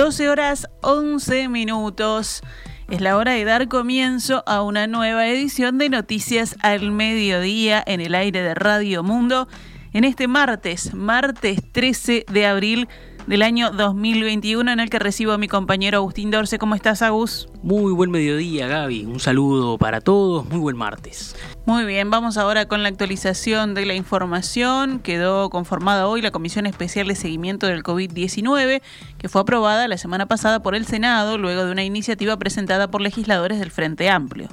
12 0.00 0.30
horas 0.30 0.66
11 0.80 1.48
minutos. 1.50 2.40
Es 2.88 3.02
la 3.02 3.18
hora 3.18 3.32
de 3.32 3.44
dar 3.44 3.68
comienzo 3.68 4.42
a 4.46 4.62
una 4.62 4.86
nueva 4.86 5.28
edición 5.28 5.76
de 5.76 5.90
Noticias 5.90 6.56
al 6.62 6.90
Mediodía 6.90 7.84
en 7.86 8.00
el 8.00 8.14
aire 8.14 8.42
de 8.42 8.54
Radio 8.54 9.02
Mundo 9.02 9.46
en 9.92 10.04
este 10.04 10.26
martes, 10.26 10.94
martes 10.94 11.60
13 11.72 12.24
de 12.32 12.46
abril 12.46 12.88
del 13.30 13.42
año 13.42 13.70
2021 13.70 14.72
en 14.72 14.80
el 14.80 14.90
que 14.90 14.98
recibo 14.98 15.30
a 15.30 15.38
mi 15.38 15.46
compañero 15.46 15.98
Agustín 15.98 16.32
Dorce. 16.32 16.58
¿Cómo 16.58 16.74
estás, 16.74 17.00
Agus? 17.00 17.48
Muy 17.62 17.92
buen 17.92 18.10
mediodía, 18.10 18.66
Gaby. 18.66 19.04
Un 19.04 19.20
saludo 19.20 19.78
para 19.78 20.00
todos. 20.00 20.48
Muy 20.48 20.58
buen 20.58 20.76
martes. 20.76 21.36
Muy 21.64 21.84
bien, 21.84 22.10
vamos 22.10 22.36
ahora 22.38 22.66
con 22.66 22.82
la 22.82 22.88
actualización 22.88 23.74
de 23.74 23.86
la 23.86 23.94
información. 23.94 24.98
Quedó 24.98 25.48
conformada 25.48 26.08
hoy 26.08 26.22
la 26.22 26.32
Comisión 26.32 26.66
Especial 26.66 27.06
de 27.06 27.14
Seguimiento 27.14 27.68
del 27.68 27.84
COVID-19, 27.84 28.82
que 29.16 29.28
fue 29.28 29.42
aprobada 29.42 29.86
la 29.86 29.96
semana 29.96 30.26
pasada 30.26 30.60
por 30.60 30.74
el 30.74 30.84
Senado 30.84 31.38
luego 31.38 31.64
de 31.64 31.70
una 31.70 31.84
iniciativa 31.84 32.36
presentada 32.36 32.90
por 32.90 33.00
legisladores 33.00 33.60
del 33.60 33.70
Frente 33.70 34.10
Amplio. 34.10 34.48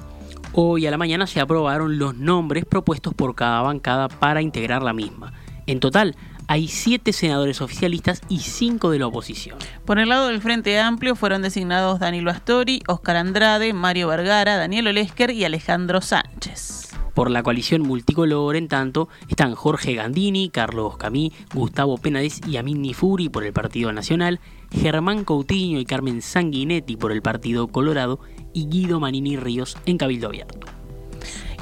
Hoy 0.52 0.86
a 0.86 0.92
la 0.92 0.98
mañana 0.98 1.26
se 1.26 1.40
aprobaron 1.40 1.98
los 1.98 2.14
nombres 2.14 2.64
propuestos 2.64 3.12
por 3.12 3.34
cada 3.34 3.60
bancada 3.60 4.06
para 4.06 4.40
integrar 4.40 4.84
la 4.84 4.92
misma. 4.92 5.32
En 5.66 5.80
total, 5.80 6.14
hay 6.48 6.66
siete 6.66 7.12
senadores 7.12 7.60
oficialistas 7.60 8.22
y 8.28 8.40
cinco 8.40 8.90
de 8.90 8.98
la 8.98 9.06
oposición. 9.06 9.58
Por 9.84 9.98
el 9.98 10.08
lado 10.08 10.28
del 10.28 10.40
Frente 10.40 10.80
Amplio 10.80 11.14
fueron 11.14 11.42
designados 11.42 12.00
Danilo 12.00 12.30
Astori, 12.30 12.82
Oscar 12.88 13.16
Andrade, 13.16 13.72
Mario 13.74 14.08
Vergara, 14.08 14.56
Daniel 14.56 14.88
Olesker 14.88 15.30
y 15.30 15.44
Alejandro 15.44 16.00
Sánchez. 16.00 16.88
Por 17.14 17.30
la 17.30 17.42
coalición 17.42 17.82
multicolor, 17.82 18.56
en 18.56 18.68
tanto, 18.68 19.08
están 19.28 19.54
Jorge 19.54 19.94
Gandini, 19.94 20.50
Carlos 20.50 20.96
Camí, 20.96 21.32
Gustavo 21.52 21.98
Penades 21.98 22.40
y 22.46 22.56
Amin 22.56 22.80
Nifuri 22.80 23.28
por 23.28 23.44
el 23.44 23.52
Partido 23.52 23.92
Nacional, 23.92 24.40
Germán 24.70 25.24
Coutinho 25.24 25.80
y 25.80 25.84
Carmen 25.84 26.22
Sanguinetti 26.22 26.96
por 26.96 27.12
el 27.12 27.20
Partido 27.20 27.68
Colorado 27.68 28.20
y 28.54 28.68
Guido 28.68 29.00
Manini 29.00 29.36
Ríos 29.36 29.76
en 29.84 29.98
Cabildo 29.98 30.28
Abierto. 30.28 30.77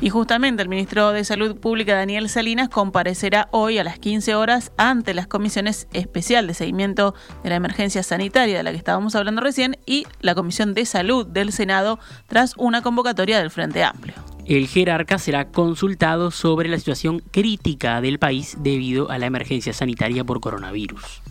Y 0.01 0.11
justamente 0.11 0.63
el 0.63 0.69
ministro 0.69 1.13
de 1.13 1.25
Salud 1.25 1.57
Pública, 1.57 1.95
Daniel 1.95 2.29
Salinas, 2.29 2.69
comparecerá 2.69 3.49
hoy 3.51 3.79
a 3.79 3.85
las 3.85 3.99
15 3.99 4.35
horas 4.35 4.71
ante 4.77 5.15
las 5.15 5.27
comisiones 5.27 5.89
especial 5.95 6.47
de 6.47 6.53
seguimiento 6.53 7.15
de 7.43 7.49
la 7.49 7.57
emergencia 7.57 8.03
sanitaria 8.03 8.59
de 8.59 8.63
la 8.63 8.73
que 8.73 8.77
estábamos 8.77 9.15
hablando 9.15 9.41
recién 9.41 9.79
y 9.87 10.07
la 10.21 10.35
Comisión 10.35 10.75
de 10.75 10.85
Salud 10.85 11.27
del 11.27 11.51
Senado 11.51 11.99
tras 12.27 12.55
una 12.59 12.83
convocatoria 12.83 13.39
del 13.39 13.51
Frente 13.51 13.85
Amplio. 13.85 14.15
El 14.45 14.69
jerarca 14.69 15.19
será 15.19 15.49
consultado 15.49 16.31
sobre 16.31 16.69
la 16.69 16.79
situación 16.79 17.21
crítica 17.31 18.01
del 18.03 18.19
país 18.19 18.57
debido 18.61 19.11
a 19.11 19.19
la 19.19 19.27
emergencia 19.27 19.73
sanitaria 19.73 20.25
por 20.25 20.41
coronavirus. 20.41 21.23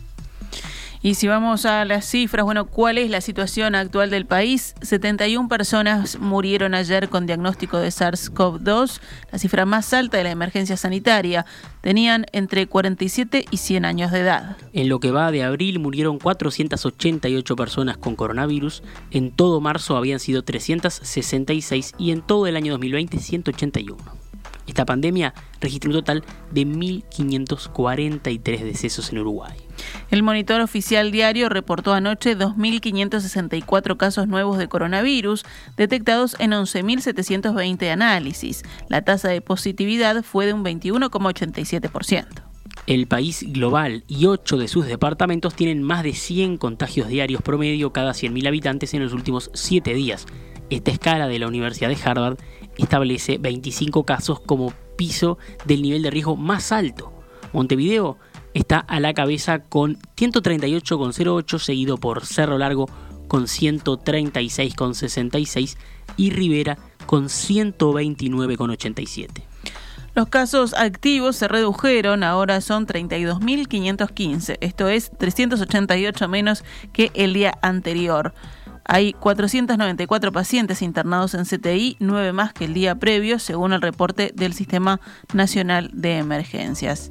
Y 1.06 1.14
si 1.14 1.28
vamos 1.28 1.68
a 1.68 1.86
las 1.86 2.04
cifras, 2.04 2.46
bueno, 2.46 2.66
¿cuál 2.66 2.98
es 2.98 3.12
la 3.12 3.22
situación 3.22 3.76
actual 3.76 4.10
del 4.10 4.26
país? 4.26 4.74
71 4.82 5.48
personas 5.48 6.18
murieron 6.20 6.74
ayer 6.74 7.10
con 7.10 7.28
diagnóstico 7.28 7.78
de 7.78 7.90
SARS-CoV-2, 7.90 9.02
la 9.32 9.38
cifra 9.38 9.68
más 9.68 9.94
alta 9.94 10.18
de 10.18 10.24
la 10.24 10.32
emergencia 10.32 10.78
sanitaria. 10.78 11.46
Tenían 11.82 12.26
entre 12.32 12.66
47 12.66 13.46
y 13.52 13.58
100 13.58 13.86
años 13.86 14.12
de 14.12 14.22
edad. 14.22 14.58
En 14.74 14.90
lo 14.90 15.00
que 15.00 15.12
va 15.12 15.30
de 15.30 15.44
abril 15.44 15.78
murieron 15.78 16.18
488 16.18 17.56
personas 17.56 17.98
con 17.98 18.16
coronavirus, 18.16 18.82
en 19.12 19.30
todo 19.30 19.62
marzo 19.62 19.98
habían 19.98 20.20
sido 20.20 20.44
366 20.44 21.94
y 22.00 22.10
en 22.10 22.24
todo 22.24 22.48
el 22.48 22.56
año 22.56 22.72
2020 22.72 23.20
181. 23.20 24.25
Esta 24.76 24.86
pandemia 24.86 25.34
registró 25.62 25.92
un 25.92 25.96
total 25.96 26.26
de 26.52 26.68
1.543 26.68 28.62
decesos 28.62 29.10
en 29.10 29.20
Uruguay. 29.20 29.56
El 30.12 30.22
monitor 30.22 30.60
oficial 30.60 31.12
diario 31.12 31.48
reportó 31.48 31.94
anoche 31.94 32.38
2.564 32.38 33.96
casos 33.96 34.28
nuevos 34.28 34.58
de 34.58 34.68
coronavirus, 34.68 35.46
detectados 35.78 36.36
en 36.40 36.52
11.720 36.52 37.90
análisis. 37.90 38.64
La 38.90 39.02
tasa 39.02 39.30
de 39.30 39.40
positividad 39.40 40.24
fue 40.24 40.46
de 40.46 40.52
un 40.52 40.66
21,87%. 40.66 42.26
El 42.86 43.08
país 43.08 43.46
global 43.48 44.04
y 44.10 44.26
ocho 44.26 44.58
de 44.58 44.68
sus 44.68 44.86
departamentos 44.88 45.56
tienen 45.56 45.84
más 45.84 46.04
de 46.04 46.12
100 46.12 46.58
contagios 46.58 47.08
diarios 47.08 47.42
promedio 47.42 47.94
cada 47.94 48.12
100.000 48.12 48.46
habitantes 48.46 48.94
en 48.94 49.02
los 49.02 49.14
últimos 49.14 49.52
7 49.54 49.94
días. 49.94 50.26
Esta 50.70 50.92
escala 50.92 51.28
de 51.28 51.40
la 51.40 51.48
Universidad 51.48 51.90
de 51.90 51.98
Harvard 52.04 52.40
establece 52.78 53.38
25 53.38 54.04
casos 54.04 54.40
como 54.40 54.74
piso 54.96 55.38
del 55.66 55.82
nivel 55.82 56.02
de 56.02 56.12
riesgo 56.12 56.36
más 56.36 56.72
alto. 56.72 57.12
Montevideo 57.54 58.18
está 58.54 58.80
a 58.80 59.00
la 59.00 59.14
cabeza 59.14 59.60
con 59.60 59.98
138,08 60.18 61.60
seguido 61.60 61.98
por 61.98 62.26
Cerro 62.26 62.58
Largo 62.58 62.90
con 63.28 63.44
136,66 63.44 65.78
y 66.18 66.32
Rivera 66.32 66.80
con 67.06 67.26
129,87. 67.26 69.44
Los 70.16 70.30
casos 70.30 70.74
activos 70.74 71.36
se 71.36 71.50
redujeron, 71.50 72.24
ahora 72.24 72.62
son 72.62 72.88
32.515, 72.88 74.58
esto 74.62 74.88
es 74.88 75.12
388 75.18 76.30
menos 76.30 76.64
que 76.94 77.12
el 77.16 77.34
día 77.34 77.58
anterior. 77.62 78.34
Hay 78.88 79.14
494 79.14 80.32
pacientes 80.32 80.84
internados 80.84 81.34
en 81.34 81.46
CTI, 81.46 81.98
9 82.00 82.34
más 82.34 82.54
que 82.54 82.66
el 82.66 82.76
día 82.76 82.94
previo, 82.96 83.40
según 83.40 83.74
el 83.74 83.82
reporte 83.82 84.32
del 84.36 84.54
Sistema 84.54 85.02
Nacional 85.34 85.90
de 85.92 86.18
Emergencias. 86.18 87.10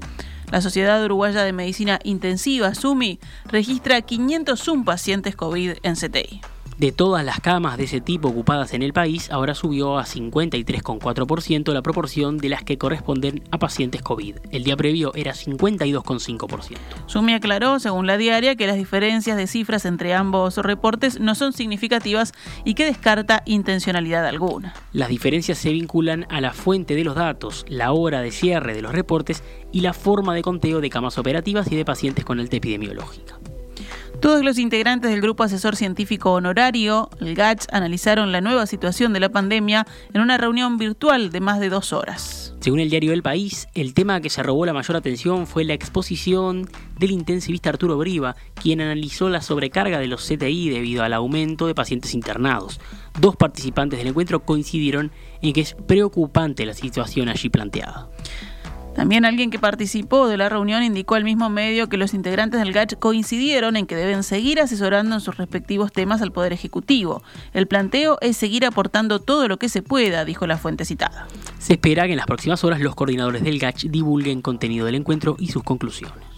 La 0.52 0.60
Sociedad 0.60 1.04
Uruguaya 1.04 1.42
de 1.42 1.52
Medicina 1.52 1.98
Intensiva, 2.04 2.74
SUMI, 2.74 3.18
registra 3.46 4.02
501 4.02 4.84
pacientes 4.84 5.34
COVID 5.34 5.72
en 5.82 5.94
CTI. 5.96 6.53
De 6.78 6.90
todas 6.90 7.24
las 7.24 7.38
camas 7.38 7.78
de 7.78 7.84
ese 7.84 8.00
tipo 8.00 8.28
ocupadas 8.28 8.74
en 8.74 8.82
el 8.82 8.92
país, 8.92 9.30
ahora 9.30 9.54
subió 9.54 9.96
a 9.96 10.04
53,4% 10.04 11.72
la 11.72 11.82
proporción 11.82 12.36
de 12.38 12.48
las 12.48 12.64
que 12.64 12.78
corresponden 12.78 13.44
a 13.52 13.58
pacientes 13.58 14.02
COVID. 14.02 14.38
El 14.50 14.64
día 14.64 14.76
previo 14.76 15.14
era 15.14 15.34
52,5%. 15.34 16.76
Sumi 17.06 17.32
aclaró, 17.32 17.78
según 17.78 18.08
la 18.08 18.16
diaria, 18.16 18.56
que 18.56 18.66
las 18.66 18.76
diferencias 18.76 19.36
de 19.36 19.46
cifras 19.46 19.84
entre 19.84 20.14
ambos 20.14 20.56
reportes 20.56 21.20
no 21.20 21.36
son 21.36 21.52
significativas 21.52 22.32
y 22.64 22.74
que 22.74 22.86
descarta 22.86 23.44
intencionalidad 23.46 24.26
alguna. 24.26 24.74
Las 24.92 25.10
diferencias 25.10 25.58
se 25.58 25.70
vinculan 25.70 26.26
a 26.28 26.40
la 26.40 26.52
fuente 26.52 26.96
de 26.96 27.04
los 27.04 27.14
datos, 27.14 27.64
la 27.68 27.92
hora 27.92 28.20
de 28.20 28.32
cierre 28.32 28.74
de 28.74 28.82
los 28.82 28.92
reportes 28.92 29.44
y 29.70 29.82
la 29.82 29.92
forma 29.92 30.34
de 30.34 30.42
conteo 30.42 30.80
de 30.80 30.90
camas 30.90 31.18
operativas 31.18 31.70
y 31.70 31.76
de 31.76 31.84
pacientes 31.84 32.24
con 32.24 32.40
alta 32.40 32.56
epidemiológica. 32.56 33.38
Todos 34.20 34.42
los 34.42 34.58
integrantes 34.58 35.10
del 35.10 35.20
Grupo 35.20 35.42
Asesor 35.42 35.76
Científico 35.76 36.32
Honorario, 36.32 37.10
el 37.20 37.34
GACH, 37.34 37.66
analizaron 37.72 38.32
la 38.32 38.40
nueva 38.40 38.66
situación 38.66 39.12
de 39.12 39.20
la 39.20 39.28
pandemia 39.28 39.86
en 40.12 40.20
una 40.20 40.38
reunión 40.38 40.78
virtual 40.78 41.30
de 41.30 41.40
más 41.40 41.60
de 41.60 41.68
dos 41.68 41.92
horas. 41.92 42.54
Según 42.60 42.80
el 42.80 42.88
diario 42.88 43.12
El 43.12 43.22
País, 43.22 43.68
el 43.74 43.92
tema 43.92 44.22
que 44.22 44.30
se 44.30 44.42
robó 44.42 44.64
la 44.64 44.72
mayor 44.72 44.96
atención 44.96 45.46
fue 45.46 45.64
la 45.64 45.74
exposición 45.74 46.66
del 46.98 47.10
intensivista 47.10 47.68
Arturo 47.68 47.98
Briva, 47.98 48.36
quien 48.54 48.80
analizó 48.80 49.28
la 49.28 49.42
sobrecarga 49.42 49.98
de 49.98 50.06
los 50.06 50.26
CTI 50.26 50.70
debido 50.70 51.02
al 51.02 51.12
aumento 51.12 51.66
de 51.66 51.74
pacientes 51.74 52.14
internados. 52.14 52.80
Dos 53.20 53.36
participantes 53.36 53.98
del 53.98 54.08
encuentro 54.08 54.44
coincidieron 54.44 55.12
en 55.42 55.52
que 55.52 55.60
es 55.60 55.74
preocupante 55.74 56.64
la 56.64 56.72
situación 56.72 57.28
allí 57.28 57.50
planteada. 57.50 58.08
También 58.94 59.24
alguien 59.24 59.50
que 59.50 59.58
participó 59.58 60.28
de 60.28 60.36
la 60.36 60.48
reunión 60.48 60.82
indicó 60.82 61.16
al 61.16 61.24
mismo 61.24 61.50
medio 61.50 61.88
que 61.88 61.96
los 61.96 62.14
integrantes 62.14 62.60
del 62.60 62.72
GACH 62.72 62.94
coincidieron 62.98 63.76
en 63.76 63.86
que 63.86 63.96
deben 63.96 64.22
seguir 64.22 64.60
asesorando 64.60 65.16
en 65.16 65.20
sus 65.20 65.36
respectivos 65.36 65.92
temas 65.92 66.22
al 66.22 66.30
Poder 66.30 66.52
Ejecutivo. 66.52 67.22
El 67.52 67.66
planteo 67.66 68.18
es 68.20 68.36
seguir 68.36 68.64
aportando 68.64 69.18
todo 69.18 69.48
lo 69.48 69.58
que 69.58 69.68
se 69.68 69.82
pueda, 69.82 70.24
dijo 70.24 70.46
la 70.46 70.58
fuente 70.58 70.84
citada. 70.84 71.26
Se 71.58 71.74
espera 71.74 72.04
que 72.04 72.12
en 72.12 72.18
las 72.18 72.26
próximas 72.26 72.62
horas 72.62 72.80
los 72.80 72.94
coordinadores 72.94 73.42
del 73.42 73.58
GACH 73.58 73.86
divulguen 73.86 74.42
contenido 74.42 74.86
del 74.86 74.94
encuentro 74.94 75.36
y 75.38 75.48
sus 75.48 75.64
conclusiones. 75.64 76.34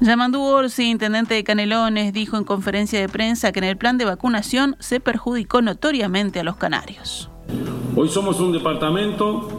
Yamandú 0.00 0.40
Orsi, 0.40 0.88
intendente 0.88 1.34
de 1.34 1.44
Canelones, 1.44 2.14
dijo 2.14 2.38
en 2.38 2.44
conferencia 2.44 2.98
de 2.98 3.10
prensa 3.10 3.52
que 3.52 3.58
en 3.58 3.66
el 3.66 3.76
plan 3.76 3.98
de 3.98 4.06
vacunación 4.06 4.74
se 4.78 5.00
perjudicó 5.00 5.60
notoriamente 5.60 6.40
a 6.40 6.44
los 6.44 6.56
canarios. 6.56 7.28
Hoy 7.94 8.08
somos 8.08 8.40
un 8.40 8.52
departamento 8.52 9.50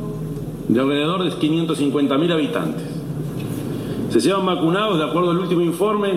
de 0.68 0.80
alrededor 0.80 1.24
de 1.24 1.30
550.000 1.30 2.34
habitantes. 2.34 2.95
Se 4.16 4.22
llevan 4.22 4.46
vacunados, 4.46 4.98
de 4.98 5.04
acuerdo 5.04 5.32
al 5.32 5.40
último 5.40 5.60
informe, 5.60 6.14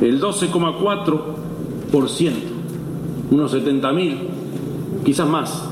el 0.00 0.20
12,4%, 0.20 2.32
unos 3.30 3.54
70.000, 3.54 4.18
quizás 5.04 5.28
más. 5.28 5.68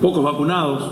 Pocos 0.00 0.24
vacunados, 0.24 0.84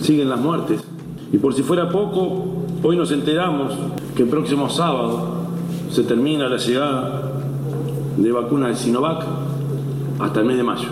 siguen 0.00 0.30
las 0.30 0.40
muertes. 0.40 0.82
Y 1.30 1.36
por 1.36 1.52
si 1.52 1.62
fuera 1.62 1.90
poco, 1.90 2.46
hoy 2.82 2.96
nos 2.96 3.12
enteramos 3.12 3.74
que 4.16 4.22
el 4.22 4.30
próximo 4.30 4.70
sábado 4.70 5.44
se 5.90 6.04
termina 6.04 6.48
la 6.48 6.56
llegada 6.56 7.32
de 8.16 8.32
vacunas 8.32 8.70
de 8.70 8.76
Sinovac 8.76 9.26
hasta 10.20 10.40
el 10.40 10.46
mes 10.46 10.56
de 10.56 10.62
mayo. 10.62 10.88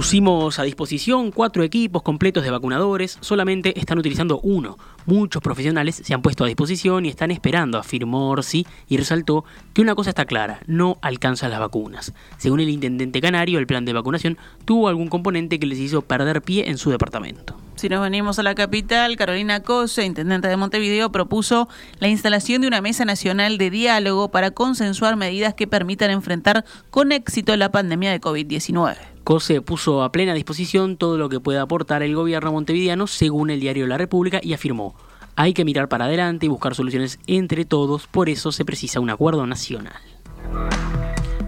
Pusimos 0.00 0.58
a 0.58 0.62
disposición 0.62 1.30
cuatro 1.30 1.62
equipos 1.62 2.00
completos 2.00 2.42
de 2.42 2.50
vacunadores, 2.50 3.18
solamente 3.20 3.78
están 3.78 3.98
utilizando 3.98 4.40
uno. 4.40 4.78
Muchos 5.04 5.42
profesionales 5.42 6.00
se 6.02 6.14
han 6.14 6.22
puesto 6.22 6.42
a 6.42 6.46
disposición 6.46 7.04
y 7.04 7.10
están 7.10 7.30
esperando, 7.30 7.76
afirmó 7.76 8.30
Orsi 8.30 8.66
y 8.88 8.96
resaltó 8.96 9.44
que 9.74 9.82
una 9.82 9.94
cosa 9.94 10.08
está 10.08 10.24
clara, 10.24 10.60
no 10.66 10.96
alcanzan 11.02 11.50
las 11.50 11.60
vacunas. 11.60 12.14
Según 12.38 12.60
el 12.60 12.70
intendente 12.70 13.20
canario, 13.20 13.58
el 13.58 13.66
plan 13.66 13.84
de 13.84 13.92
vacunación 13.92 14.38
tuvo 14.64 14.88
algún 14.88 15.08
componente 15.08 15.58
que 15.58 15.66
les 15.66 15.78
hizo 15.78 16.00
perder 16.00 16.40
pie 16.40 16.70
en 16.70 16.78
su 16.78 16.88
departamento. 16.88 17.58
Si 17.76 17.90
nos 17.90 18.00
venimos 18.00 18.38
a 18.38 18.42
la 18.42 18.54
capital, 18.54 19.16
Carolina 19.16 19.62
Cose, 19.62 20.06
intendente 20.06 20.48
de 20.48 20.56
Montevideo, 20.56 21.12
propuso 21.12 21.68
la 21.98 22.08
instalación 22.08 22.62
de 22.62 22.68
una 22.68 22.80
mesa 22.80 23.04
nacional 23.04 23.58
de 23.58 23.68
diálogo 23.68 24.30
para 24.30 24.50
consensuar 24.50 25.16
medidas 25.16 25.52
que 25.52 25.66
permitan 25.66 26.10
enfrentar 26.10 26.64
con 26.88 27.12
éxito 27.12 27.54
la 27.58 27.70
pandemia 27.70 28.10
de 28.10 28.20
COVID-19. 28.22 28.96
COSE 29.30 29.60
puso 29.60 30.02
a 30.02 30.10
plena 30.10 30.34
disposición 30.34 30.96
todo 30.96 31.16
lo 31.16 31.28
que 31.28 31.38
pueda 31.38 31.62
aportar 31.62 32.02
el 32.02 32.16
gobierno 32.16 32.50
montevideano 32.50 33.06
según 33.06 33.50
el 33.50 33.60
diario 33.60 33.86
La 33.86 33.96
República 33.96 34.40
y 34.42 34.54
afirmó, 34.54 34.96
hay 35.36 35.54
que 35.54 35.64
mirar 35.64 35.88
para 35.88 36.06
adelante 36.06 36.46
y 36.46 36.48
buscar 36.48 36.74
soluciones 36.74 37.20
entre 37.28 37.64
todos, 37.64 38.08
por 38.08 38.28
eso 38.28 38.50
se 38.50 38.64
precisa 38.64 38.98
un 38.98 39.08
acuerdo 39.08 39.46
nacional. 39.46 40.02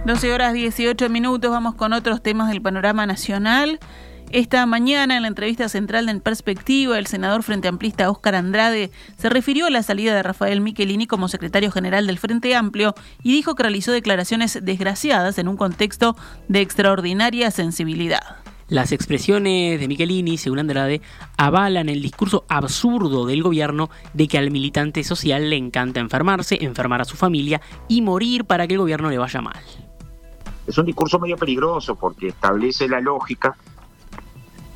12 0.07 0.33
horas 0.33 0.53
18 0.53 1.09
minutos, 1.11 1.51
vamos 1.51 1.75
con 1.75 1.93
otros 1.93 2.23
temas 2.23 2.51
del 2.51 2.63
panorama 2.63 3.05
nacional. 3.05 3.81
Esta 4.33 4.65
mañana, 4.65 5.17
en 5.17 5.23
la 5.23 5.29
entrevista 5.29 5.69
central 5.69 6.07
de 6.07 6.13
En 6.13 6.21
Perspectiva, 6.21 6.99
el 6.99 7.07
senador 7.07 7.43
frente 7.43 7.69
amplista 7.69 8.09
Óscar 8.09 8.35
Andrade 8.35 8.91
se 9.19 9.29
refirió 9.29 9.67
a 9.67 9.71
la 9.71 9.83
salida 9.83 10.15
de 10.15 10.23
Rafael 10.23 10.63
Michelini 10.63 11.07
como 11.07 11.29
secretario 11.29 11.71
general 11.71 12.07
del 12.07 12.19
Frente 12.19 12.57
Amplio 12.57 12.95
y 13.23 13.33
dijo 13.33 13.55
que 13.55 13.65
realizó 13.65 13.93
declaraciones 13.93 14.59
desgraciadas 14.63 15.37
en 15.37 15.49
un 15.49 15.59
contexto 15.59 16.17
de 16.49 16.63
extraordinaria 16.63 17.51
sensibilidad. 17.51 18.39
Las 18.69 18.93
expresiones 18.93 19.79
de 19.79 19.87
Michelini, 19.87 20.39
según 20.39 20.61
Andrade, 20.61 21.03
avalan 21.37 21.91
el 21.91 22.01
discurso 22.01 22.47
absurdo 22.49 23.27
del 23.27 23.43
gobierno 23.43 23.91
de 24.15 24.29
que 24.29 24.39
al 24.39 24.51
militante 24.51 25.05
social 25.05 25.51
le 25.51 25.57
encanta 25.57 26.01
enfermarse, 26.01 26.57
enfermar 26.65 27.03
a 27.03 27.05
su 27.05 27.19
familia 27.19 27.61
y 27.87 28.01
morir 28.01 28.47
para 28.47 28.67
que 28.67 28.73
el 28.73 28.81
gobierno 28.81 29.11
le 29.11 29.19
vaya 29.19 29.43
mal. 29.43 29.61
Es 30.67 30.79
un 30.79 30.87
discurso 30.87 31.19
medio 31.19 31.37
peligroso 31.37 31.97
porque 31.97 32.29
establece 32.29 32.89
la 32.89 33.03
lógica 33.03 33.59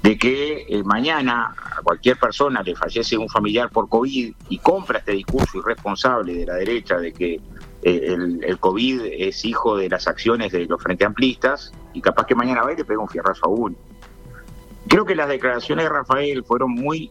de 0.07 0.17
que 0.17 0.67
eh, 0.69 0.85
mañana 0.85 1.53
a 1.59 1.83
cualquier 1.83 2.17
persona 2.17 2.63
le 2.63 2.77
fallece 2.77 3.19
un 3.19 3.29
familiar 3.29 3.71
por 3.71 3.89
COVID 3.89 4.33
y 4.49 4.59
compra 4.59 5.01
este 5.01 5.11
discurso 5.11 5.59
irresponsable 5.59 6.33
de 6.33 6.47
la 6.47 6.55
derecha 6.55 6.99
de 6.99 7.13
que 7.13 7.41
eh, 7.83 8.17
el, 8.41 8.57
COVID 8.61 9.01
es 9.05 9.45
hijo 9.45 9.77
de 9.77 9.89
las 9.89 10.07
acciones 10.07 10.53
de 10.53 10.65
los 10.67 10.81
frente 10.81 11.05
amplistas 11.05 11.73
y 11.93 12.01
capaz 12.01 12.25
que 12.27 12.37
mañana 12.37 12.63
va 12.63 12.73
y 12.73 12.77
le 12.77 12.85
pega 12.85 13.01
un 13.01 13.09
fierrazo 13.09 13.47
a 13.47 13.49
uno. 13.49 13.75
Creo 14.87 15.05
que 15.05 15.17
las 15.17 15.29
declaraciones 15.29 15.87
de 15.87 15.89
Rafael 15.89 16.45
fueron 16.45 16.71
muy 16.71 17.11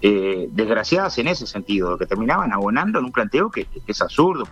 eh, 0.00 0.48
desgraciadas 0.50 1.18
en 1.18 1.28
ese 1.28 1.46
sentido, 1.46 1.98
que 1.98 2.06
terminaban 2.06 2.54
abonando 2.54 3.00
en 3.00 3.04
un 3.04 3.12
planteo 3.12 3.50
que 3.50 3.66
es 3.86 4.00
absurdo. 4.00 4.48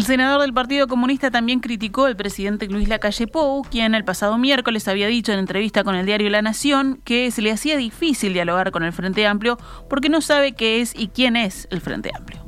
El 0.00 0.06
senador 0.06 0.40
del 0.40 0.54
Partido 0.54 0.86
Comunista 0.86 1.30
también 1.30 1.60
criticó 1.60 2.06
al 2.06 2.16
presidente 2.16 2.66
Luis 2.68 2.88
Lacalle 2.88 3.26
Pou, 3.26 3.62
quien 3.70 3.94
el 3.94 4.02
pasado 4.02 4.38
miércoles 4.38 4.88
había 4.88 5.08
dicho 5.08 5.30
en 5.30 5.38
entrevista 5.38 5.84
con 5.84 5.94
el 5.94 6.06
diario 6.06 6.30
La 6.30 6.40
Nación 6.40 7.02
que 7.04 7.30
se 7.30 7.42
le 7.42 7.52
hacía 7.52 7.76
difícil 7.76 8.32
dialogar 8.32 8.70
con 8.70 8.82
el 8.82 8.94
Frente 8.94 9.26
Amplio 9.26 9.58
porque 9.90 10.08
no 10.08 10.22
sabe 10.22 10.52
qué 10.52 10.80
es 10.80 10.98
y 10.98 11.08
quién 11.08 11.36
es 11.36 11.68
el 11.70 11.82
Frente 11.82 12.12
Amplio. 12.16 12.40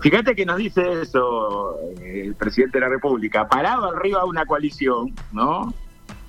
Fíjate 0.00 0.34
que 0.34 0.46
nos 0.46 0.56
dice 0.56 1.02
eso 1.02 1.76
eh, 2.00 2.22
el 2.24 2.34
presidente 2.36 2.78
de 2.78 2.86
la 2.86 2.88
República, 2.88 3.46
parado 3.46 3.94
arriba 3.94 4.20
de 4.22 4.30
una 4.30 4.46
coalición, 4.46 5.14
¿no? 5.30 5.74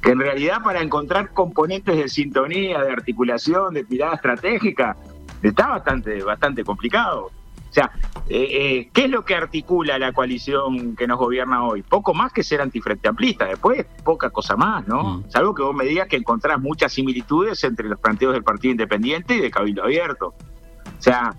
Que 0.01 0.11
en 0.11 0.19
realidad 0.19 0.61
para 0.61 0.81
encontrar 0.81 1.29
componentes 1.29 1.95
de 1.95 2.09
sintonía, 2.09 2.81
de 2.83 2.91
articulación, 2.91 3.75
de 3.75 3.85
tirada 3.85 4.15
estratégica, 4.15 4.97
está 5.41 5.69
bastante, 5.69 6.21
bastante 6.21 6.65
complicado. 6.65 7.31
O 7.69 7.74
sea, 7.74 7.92
eh, 8.27 8.48
eh, 8.51 8.89
¿qué 8.94 9.06
es 9.06 9.12
lo 9.12 9.24
que 9.24 9.36
articula 9.36 10.00
la 10.00 10.12
coalición 10.12 10.95
que 10.95 11.07
nos 11.07 11.19
gobierna 11.19 11.63
hoy? 11.63 11.83
Poco 11.83 12.16
más 12.16 12.33
que 12.33 12.44
ser 12.44 12.62
antifrente 12.62 13.07
amplista, 13.07 13.45
después 13.45 13.86
poca 14.04 14.31
cosa 14.31 14.56
más, 14.56 14.88
¿no? 14.88 15.04
Mm. 15.04 15.30
Salvo 15.30 15.54
que 15.54 15.62
vos 15.62 15.75
me 15.75 15.86
digas 15.86 16.07
que 16.07 16.16
encontrás 16.16 16.60
muchas 16.60 16.94
similitudes 16.94 17.63
entre 17.63 17.88
los 17.88 18.00
planteos 18.00 18.33
del 18.33 18.44
Partido 18.44 18.71
Independiente 18.71 19.36
y 19.36 19.39
de 19.39 19.51
Cabildo 19.51 19.83
Abierto. 19.83 20.27
O 20.27 21.01
sea, 21.01 21.36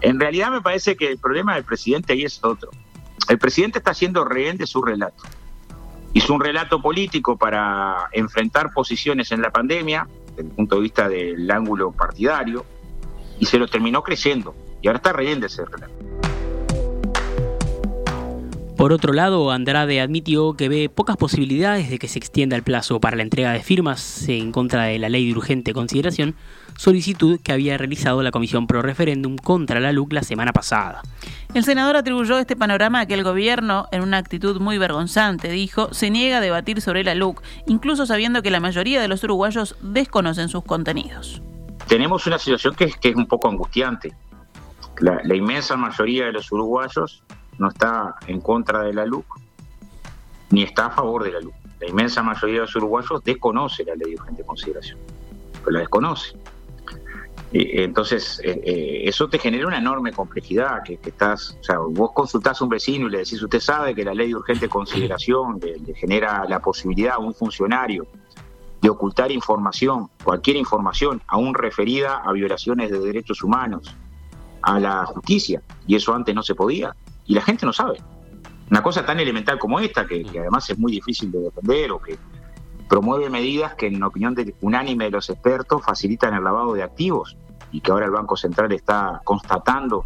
en 0.00 0.20
realidad 0.20 0.52
me 0.52 0.60
parece 0.60 0.96
que 0.96 1.10
el 1.10 1.18
problema 1.18 1.56
del 1.56 1.64
presidente 1.64 2.12
ahí 2.12 2.22
es 2.22 2.42
otro. 2.44 2.70
El 3.28 3.38
presidente 3.38 3.78
está 3.78 3.90
haciendo 3.90 4.24
rehén 4.24 4.56
de 4.56 4.68
su 4.68 4.82
relato. 4.82 5.24
Hizo 6.12 6.32
un 6.32 6.40
relato 6.40 6.80
político 6.80 7.36
para 7.36 8.08
enfrentar 8.12 8.72
posiciones 8.72 9.32
en 9.32 9.42
la 9.42 9.50
pandemia, 9.50 10.06
desde 10.28 10.42
el 10.48 10.54
punto 10.54 10.76
de 10.76 10.82
vista 10.82 11.08
del 11.08 11.50
ángulo 11.50 11.90
partidario, 11.90 12.64
y 13.40 13.46
se 13.46 13.58
lo 13.58 13.66
terminó 13.66 14.02
creciendo 14.02 14.54
y 14.82 14.88
ahora 14.88 14.98
está 14.98 15.12
rehén 15.12 15.40
de 15.40 15.46
ese 15.46 15.64
relato. 15.64 15.94
Por 18.76 18.92
otro 18.92 19.14
lado, 19.14 19.50
Andrade 19.50 20.02
admitió 20.02 20.52
que 20.52 20.68
ve 20.68 20.90
pocas 20.90 21.16
posibilidades 21.16 21.88
de 21.88 21.98
que 21.98 22.08
se 22.08 22.18
extienda 22.18 22.56
el 22.56 22.62
plazo 22.62 23.00
para 23.00 23.16
la 23.16 23.22
entrega 23.22 23.52
de 23.52 23.60
firmas 23.60 24.28
en 24.28 24.52
contra 24.52 24.84
de 24.84 24.98
la 24.98 25.08
ley 25.08 25.26
de 25.26 25.32
urgente 25.32 25.72
consideración, 25.72 26.34
solicitud 26.76 27.40
que 27.42 27.52
había 27.52 27.78
realizado 27.78 28.22
la 28.22 28.30
Comisión 28.30 28.66
Pro 28.66 28.82
Referéndum 28.82 29.36
contra 29.36 29.80
la 29.80 29.92
LUC 29.92 30.12
la 30.12 30.22
semana 30.22 30.52
pasada. 30.52 31.00
El 31.54 31.64
senador 31.64 31.96
atribuyó 31.96 32.38
este 32.38 32.54
panorama 32.54 33.00
a 33.00 33.06
que 33.06 33.14
el 33.14 33.24
gobierno, 33.24 33.88
en 33.92 34.02
una 34.02 34.18
actitud 34.18 34.60
muy 34.60 34.76
vergonzante, 34.76 35.48
dijo, 35.48 35.94
se 35.94 36.10
niega 36.10 36.36
a 36.36 36.42
debatir 36.42 36.82
sobre 36.82 37.02
la 37.02 37.14
LUC, 37.14 37.42
incluso 37.66 38.04
sabiendo 38.04 38.42
que 38.42 38.50
la 38.50 38.60
mayoría 38.60 39.00
de 39.00 39.08
los 39.08 39.24
uruguayos 39.24 39.74
desconocen 39.80 40.50
sus 40.50 40.64
contenidos. 40.64 41.40
Tenemos 41.88 42.26
una 42.26 42.38
situación 42.38 42.74
que 42.74 42.84
es, 42.84 42.96
que 42.98 43.08
es 43.08 43.16
un 43.16 43.26
poco 43.26 43.48
angustiante. 43.48 44.14
La, 45.00 45.20
la 45.22 45.34
inmensa 45.34 45.76
mayoría 45.76 46.26
de 46.26 46.32
los 46.32 46.50
uruguayos 46.50 47.22
no 47.58 47.68
está 47.68 48.16
en 48.26 48.40
contra 48.40 48.82
de 48.82 48.92
la 48.92 49.04
LUC 49.06 49.26
ni 50.50 50.62
está 50.62 50.86
a 50.86 50.90
favor 50.90 51.24
de 51.24 51.32
la 51.32 51.40
LUC. 51.40 51.54
La 51.80 51.88
inmensa 51.88 52.22
mayoría 52.22 52.56
de 52.56 52.60
los 52.60 52.76
uruguayos 52.76 53.22
desconoce 53.22 53.84
la 53.84 53.94
ley 53.94 54.10
de 54.10 54.16
urgente 54.16 54.44
consideración, 54.44 54.98
pero 55.60 55.72
la 55.72 55.80
desconoce. 55.80 56.36
entonces, 57.52 58.40
eh, 58.42 58.60
eh, 58.64 59.02
eso 59.04 59.28
te 59.28 59.38
genera 59.38 59.66
una 59.66 59.78
enorme 59.78 60.12
complejidad, 60.12 60.82
que, 60.82 60.98
estás, 61.02 61.56
o 61.60 61.64
sea, 61.64 61.78
vos 61.78 62.12
consultás 62.12 62.60
a 62.60 62.64
un 62.64 62.70
vecino 62.70 63.06
y 63.06 63.10
le 63.10 63.18
decís, 63.18 63.42
usted 63.42 63.60
sabe 63.60 63.94
que 63.94 64.04
la 64.04 64.14
ley 64.14 64.28
de 64.28 64.36
urgente 64.36 64.68
consideración 64.68 65.60
le, 65.60 65.94
genera 65.94 66.44
la 66.48 66.60
posibilidad 66.60 67.14
a 67.14 67.18
un 67.18 67.34
funcionario 67.34 68.06
de 68.80 68.88
ocultar 68.88 69.30
información, 69.30 70.08
cualquier 70.22 70.56
información, 70.56 71.22
aún 71.26 71.54
referida 71.54 72.16
a 72.16 72.32
violaciones 72.32 72.90
de 72.90 72.98
derechos 72.98 73.42
humanos, 73.42 73.94
a 74.66 74.80
la 74.80 75.06
justicia, 75.06 75.62
y 75.86 75.94
eso 75.94 76.12
antes 76.12 76.34
no 76.34 76.42
se 76.42 76.54
podía 76.54 76.94
y 77.24 77.34
la 77.34 77.42
gente 77.42 77.64
no 77.64 77.72
sabe. 77.72 78.00
Una 78.68 78.82
cosa 78.82 79.06
tan 79.06 79.20
elemental 79.20 79.60
como 79.60 79.78
esta, 79.78 80.06
que, 80.06 80.26
además 80.28 80.68
es 80.68 80.76
muy 80.76 80.90
difícil 80.90 81.30
de 81.30 81.38
defender 81.38 81.92
o 81.92 82.02
que 82.02 82.18
promueve 82.88 83.30
medidas 83.30 83.74
que 83.74 83.86
en 83.86 84.02
opinión 84.02 84.34
de, 84.34 84.54
unánime 84.60 85.04
de 85.04 85.12
los 85.12 85.30
expertos 85.30 85.84
facilitan 85.84 86.34
el 86.34 86.42
lavado 86.42 86.74
de 86.74 86.82
activos 86.82 87.36
y 87.70 87.80
que 87.80 87.92
ahora 87.92 88.06
el 88.06 88.12
Banco 88.12 88.36
Central 88.36 88.72
está 88.72 89.20
constatando 89.24 90.04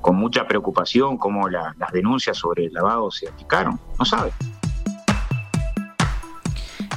con 0.00 0.14
mucha 0.16 0.46
preocupación 0.46 1.18
cómo 1.18 1.48
las 1.48 1.74
denuncias 1.92 2.36
sobre 2.36 2.66
el 2.66 2.72
lavado 2.72 3.10
se 3.10 3.28
aplicaron. 3.28 3.78
No 3.98 4.04
sabe. 4.04 4.32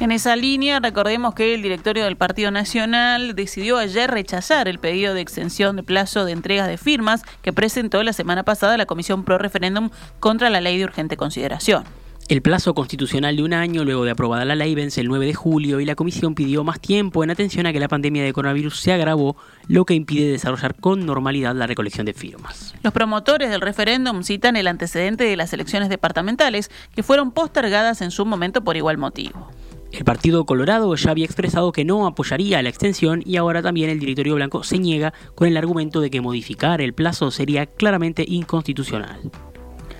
En 0.04 0.12
esa 0.12 0.36
línea, 0.36 0.82
recordemos 0.82 1.34
que 1.34 1.54
el 1.54 1.62
directorio 1.62 2.04
del 2.04 2.18
Partido 2.18 2.52
Nacional 2.52 3.36
decidió 3.36 3.78
ayer 3.78 4.12
rechazar 4.12 4.68
el 4.68 4.78
pedido 4.78 5.14
de 5.14 5.22
extensión 5.22 5.78
de 5.78 5.84
plazo 5.84 6.26
de 6.26 6.34
entregas 6.34 6.68
de 6.68 6.78
firmas 6.78 7.24
que 7.42 7.54
presentó 7.54 8.04
la 8.04 8.12
semana 8.12 8.44
pasada 8.44 8.76
la 8.76 8.86
Comisión 8.86 9.24
Pro 9.24 9.38
Referéndum 9.38 9.92
contra 10.20 10.50
la 10.50 10.60
ley 10.60 10.78
de 10.78 10.84
urgente 10.84 11.16
consideración. 11.16 11.86
El 12.28 12.42
plazo 12.42 12.74
constitucional 12.74 13.38
de 13.38 13.44
un 13.44 13.54
año 13.54 13.86
luego 13.86 14.04
de 14.04 14.12
aprobada 14.12 14.44
la 14.44 14.56
ley 14.56 14.76
vence 14.76 15.00
el 15.00 15.08
9 15.08 15.26
de 15.26 15.36
julio 15.36 15.80
y 15.80 15.86
la 15.86 15.96
comisión 15.96 16.36
pidió 16.36 16.66
más 16.66 16.82
tiempo 16.82 17.24
en 17.24 17.30
atención 17.30 17.66
a 17.66 17.72
que 17.72 17.80
la 17.80 17.88
pandemia 17.88 18.26
de 18.26 18.34
coronavirus 18.34 18.82
se 18.82 18.92
agravó, 18.92 19.38
lo 19.70 19.86
que 19.86 19.94
impide 19.94 20.30
desarrollar 20.30 20.76
con 20.76 21.06
normalidad 21.06 21.56
la 21.56 21.66
recolección 21.66 22.06
de 22.06 22.14
firmas. 22.14 22.76
Los 22.84 22.92
promotores 22.92 23.50
del 23.50 23.62
referéndum 23.62 24.24
citan 24.24 24.58
el 24.58 24.68
antecedente 24.68 25.24
de 25.24 25.38
las 25.38 25.54
elecciones 25.54 25.88
departamentales 25.88 26.72
que 26.94 27.04
fueron 27.04 27.32
postergadas 27.32 28.02
en 28.02 28.12
su 28.12 28.26
momento 28.26 28.66
por 28.66 28.76
igual 28.76 28.98
motivo. 28.98 29.50
El 29.94 30.06
Partido 30.06 30.44
Colorado 30.48 30.96
ya 30.96 31.12
había 31.12 31.26
expresado 31.26 31.72
que 31.72 31.86
no 31.86 32.08
apoyaría 32.08 32.64
la 32.64 32.70
extensión 32.70 33.22
y 33.28 33.38
ahora 33.38 33.62
también 33.62 33.92
el 33.92 34.00
directorio 34.00 34.34
blanco 34.34 34.64
se 34.64 34.80
niega 34.80 35.14
con 35.36 35.48
el 35.48 35.56
argumento 35.56 36.02
de 36.02 36.10
que 36.10 36.20
modificar 36.20 36.82
el 36.82 36.94
plazo 36.94 37.30
sería 37.30 37.68
claramente 37.68 38.26
inconstitucional. 38.28 39.20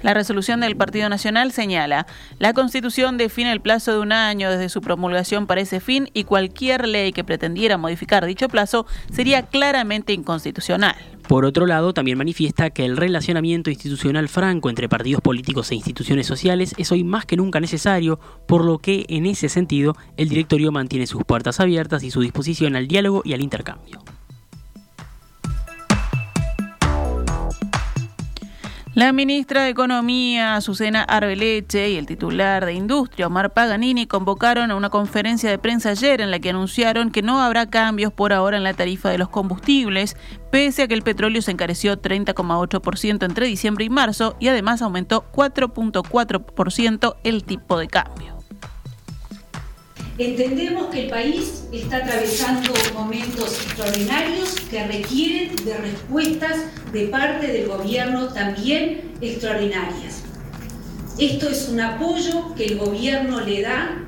La 0.04 0.14
resolución 0.14 0.60
del 0.60 0.76
Partido 0.76 1.08
Nacional 1.08 1.54
señala, 1.54 2.06
la 2.38 2.54
Constitución 2.54 3.18
define 3.18 3.54
el 3.54 3.62
plazo 3.62 3.94
de 3.94 4.00
un 4.00 4.12
año 4.12 4.52
desde 4.52 4.68
su 4.68 4.82
promulgación 4.82 5.48
para 5.48 5.62
ese 5.62 5.80
fin 5.80 6.10
y 6.14 6.26
cualquier 6.26 6.90
ley 6.90 7.14
que 7.14 7.24
pretendiera 7.24 7.78
modificar 7.78 8.26
dicho 8.26 8.50
plazo 8.50 8.86
sería 9.14 9.44
claramente 9.44 10.12
inconstitucional. 10.12 10.96
Por 11.28 11.46
otro 11.46 11.66
lado, 11.66 11.94
también 11.94 12.18
manifiesta 12.18 12.70
que 12.70 12.84
el 12.84 12.98
relacionamiento 12.98 13.70
institucional 13.70 14.28
franco 14.28 14.70
entre 14.70 14.90
partidos 14.90 15.22
políticos 15.22 15.72
e 15.72 15.76
instituciones 15.76 16.28
sociales 16.28 16.76
es 16.78 16.92
hoy 16.92 17.06
más 17.06 17.26
que 17.26 17.38
nunca 17.38 17.62
necesario, 17.62 18.20
por 18.46 18.66
lo 18.66 18.80
que, 18.80 19.06
en 19.08 19.26
ese 19.26 19.48
sentido, 19.48 19.96
el 20.18 20.28
directorio 20.28 20.74
mantiene 20.74 21.08
sus 21.08 21.24
puertas 21.24 21.62
abiertas 21.62 22.04
y 22.04 22.12
su 22.12 22.20
disposición 22.20 22.76
al 22.76 22.90
diálogo 22.90 23.22
y 23.24 23.34
al 23.34 23.42
intercambio. 23.42 24.04
La 28.96 29.12
ministra 29.12 29.64
de 29.64 29.70
Economía, 29.70 30.56
Azucena 30.56 31.02
Arbeleche, 31.02 31.90
y 31.90 31.98
el 31.98 32.06
titular 32.06 32.64
de 32.64 32.74
Industria, 32.74 33.26
Omar 33.26 33.52
Paganini, 33.52 34.06
convocaron 34.06 34.70
a 34.70 34.76
una 34.76 34.92
conferencia 34.92 35.50
de 35.50 35.58
prensa 35.58 35.90
ayer 35.90 36.22
en 36.22 36.30
la 36.30 36.38
que 36.38 36.52
anunciaron 36.52 37.10
que 37.10 37.24
no 37.24 37.42
habrá 37.42 37.72
cambios 37.72 38.14
por 38.14 38.34
ahora 38.34 38.56
en 38.56 38.64
la 38.64 38.76
tarifa 38.76 39.10
de 39.10 39.18
los 39.18 39.30
combustibles, 39.30 40.16
pese 40.52 40.84
a 40.84 40.88
que 40.88 40.94
el 40.94 41.02
petróleo 41.02 41.42
se 41.42 41.50
encareció 41.50 42.00
30,8% 42.00 43.26
entre 43.26 43.48
diciembre 43.48 43.84
y 43.84 43.90
marzo 43.90 44.36
y 44.40 44.50
además 44.50 44.84
aumentó 44.84 45.26
4,4% 45.32 47.16
el 47.24 47.44
tipo 47.46 47.80
de 47.80 47.88
cambio. 47.88 48.33
Entendemos 50.20 50.92
que 50.92 51.06
el 51.06 51.10
país 51.10 51.64
está 51.72 51.98
atravesando 51.98 52.72
momentos 52.94 53.60
extraordinarios 53.64 54.60
que 54.70 54.86
requieren 54.86 55.56
de 55.66 55.76
respuestas 55.76 56.60
de 56.92 57.08
parte 57.08 57.48
del 57.48 57.68
gobierno 57.68 58.28
también 58.28 59.14
extraordinarias. 59.22 60.22
Esto 61.18 61.50
es 61.50 61.68
un 61.68 61.82
apoyo 61.82 62.54
que 62.54 62.66
el 62.66 62.78
gobierno 62.78 63.42
le 63.42 63.64
da 63.64 64.04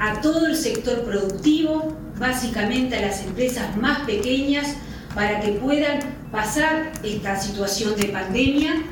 a 0.00 0.20
todo 0.20 0.46
el 0.46 0.56
sector 0.56 1.04
productivo, 1.04 1.96
básicamente 2.18 2.96
a 2.96 3.02
las 3.02 3.22
empresas 3.22 3.76
más 3.76 4.00
pequeñas, 4.00 4.74
para 5.14 5.38
que 5.38 5.52
puedan 5.52 6.00
pasar 6.32 6.90
esta 7.04 7.40
situación 7.40 7.94
de 7.94 8.06
pandemia 8.06 8.82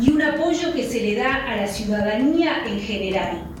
y 0.00 0.12
un 0.12 0.22
apoyo 0.22 0.72
que 0.72 0.88
se 0.88 1.00
le 1.00 1.16
da 1.16 1.34
a 1.34 1.56
la 1.56 1.66
ciudadanía 1.66 2.64
en 2.64 2.78
general. 2.78 3.52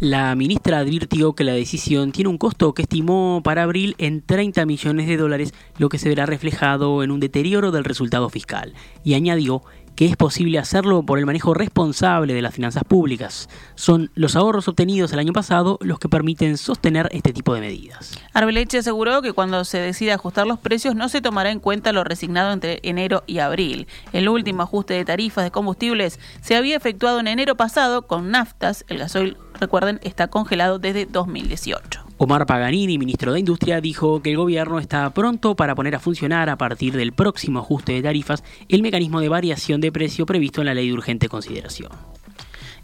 La 0.00 0.34
ministra 0.34 0.78
advirtió 0.78 1.34
que 1.34 1.44
la 1.44 1.52
decisión 1.52 2.10
tiene 2.10 2.30
un 2.30 2.38
costo 2.38 2.72
que 2.72 2.80
estimó 2.80 3.42
para 3.44 3.64
abril 3.64 3.94
en 3.98 4.22
30 4.22 4.64
millones 4.64 5.06
de 5.06 5.18
dólares, 5.18 5.52
lo 5.76 5.90
que 5.90 5.98
se 5.98 6.08
verá 6.08 6.24
reflejado 6.24 7.02
en 7.02 7.10
un 7.10 7.20
deterioro 7.20 7.70
del 7.70 7.84
resultado 7.84 8.30
fiscal, 8.30 8.72
y 9.04 9.12
añadió 9.12 9.62
que 9.96 10.06
es 10.06 10.16
posible 10.16 10.58
hacerlo 10.58 11.02
por 11.02 11.18
el 11.18 11.26
manejo 11.26 11.54
responsable 11.54 12.34
de 12.34 12.42
las 12.42 12.54
finanzas 12.54 12.84
públicas. 12.84 13.48
Son 13.74 14.10
los 14.14 14.36
ahorros 14.36 14.68
obtenidos 14.68 15.12
el 15.12 15.18
año 15.18 15.32
pasado 15.32 15.78
los 15.82 15.98
que 15.98 16.08
permiten 16.08 16.56
sostener 16.56 17.08
este 17.12 17.32
tipo 17.32 17.54
de 17.54 17.60
medidas. 17.60 18.12
Arbeleche 18.32 18.78
aseguró 18.78 19.22
que 19.22 19.32
cuando 19.32 19.64
se 19.64 19.78
decida 19.78 20.14
ajustar 20.14 20.46
los 20.46 20.58
precios 20.58 20.94
no 20.94 21.08
se 21.08 21.20
tomará 21.20 21.50
en 21.50 21.60
cuenta 21.60 21.92
lo 21.92 22.04
resignado 22.04 22.52
entre 22.52 22.80
enero 22.82 23.24
y 23.26 23.38
abril. 23.38 23.86
El 24.12 24.28
último 24.28 24.62
ajuste 24.62 24.94
de 24.94 25.04
tarifas 25.04 25.44
de 25.44 25.50
combustibles 25.50 26.18
se 26.40 26.56
había 26.56 26.76
efectuado 26.76 27.20
en 27.20 27.28
enero 27.28 27.56
pasado 27.56 28.06
con 28.06 28.30
naftas, 28.30 28.84
el 28.88 28.98
gasoil 28.98 29.36
recuerden, 29.60 30.00
está 30.02 30.28
congelado 30.28 30.78
desde 30.78 31.06
2018. 31.06 32.09
Omar 32.22 32.44
Paganini, 32.44 32.98
ministro 32.98 33.32
de 33.32 33.40
Industria, 33.40 33.80
dijo 33.80 34.20
que 34.20 34.32
el 34.32 34.36
gobierno 34.36 34.78
está 34.78 35.08
pronto 35.08 35.56
para 35.56 35.74
poner 35.74 35.94
a 35.94 36.00
funcionar 36.00 36.50
a 36.50 36.58
partir 36.58 36.94
del 36.94 37.14
próximo 37.14 37.60
ajuste 37.60 37.94
de 37.94 38.02
tarifas 38.02 38.44
el 38.68 38.82
mecanismo 38.82 39.22
de 39.22 39.30
variación 39.30 39.80
de 39.80 39.90
precio 39.90 40.26
previsto 40.26 40.60
en 40.60 40.66
la 40.66 40.74
ley 40.74 40.88
de 40.88 40.92
urgente 40.92 41.30
consideración. 41.30 41.90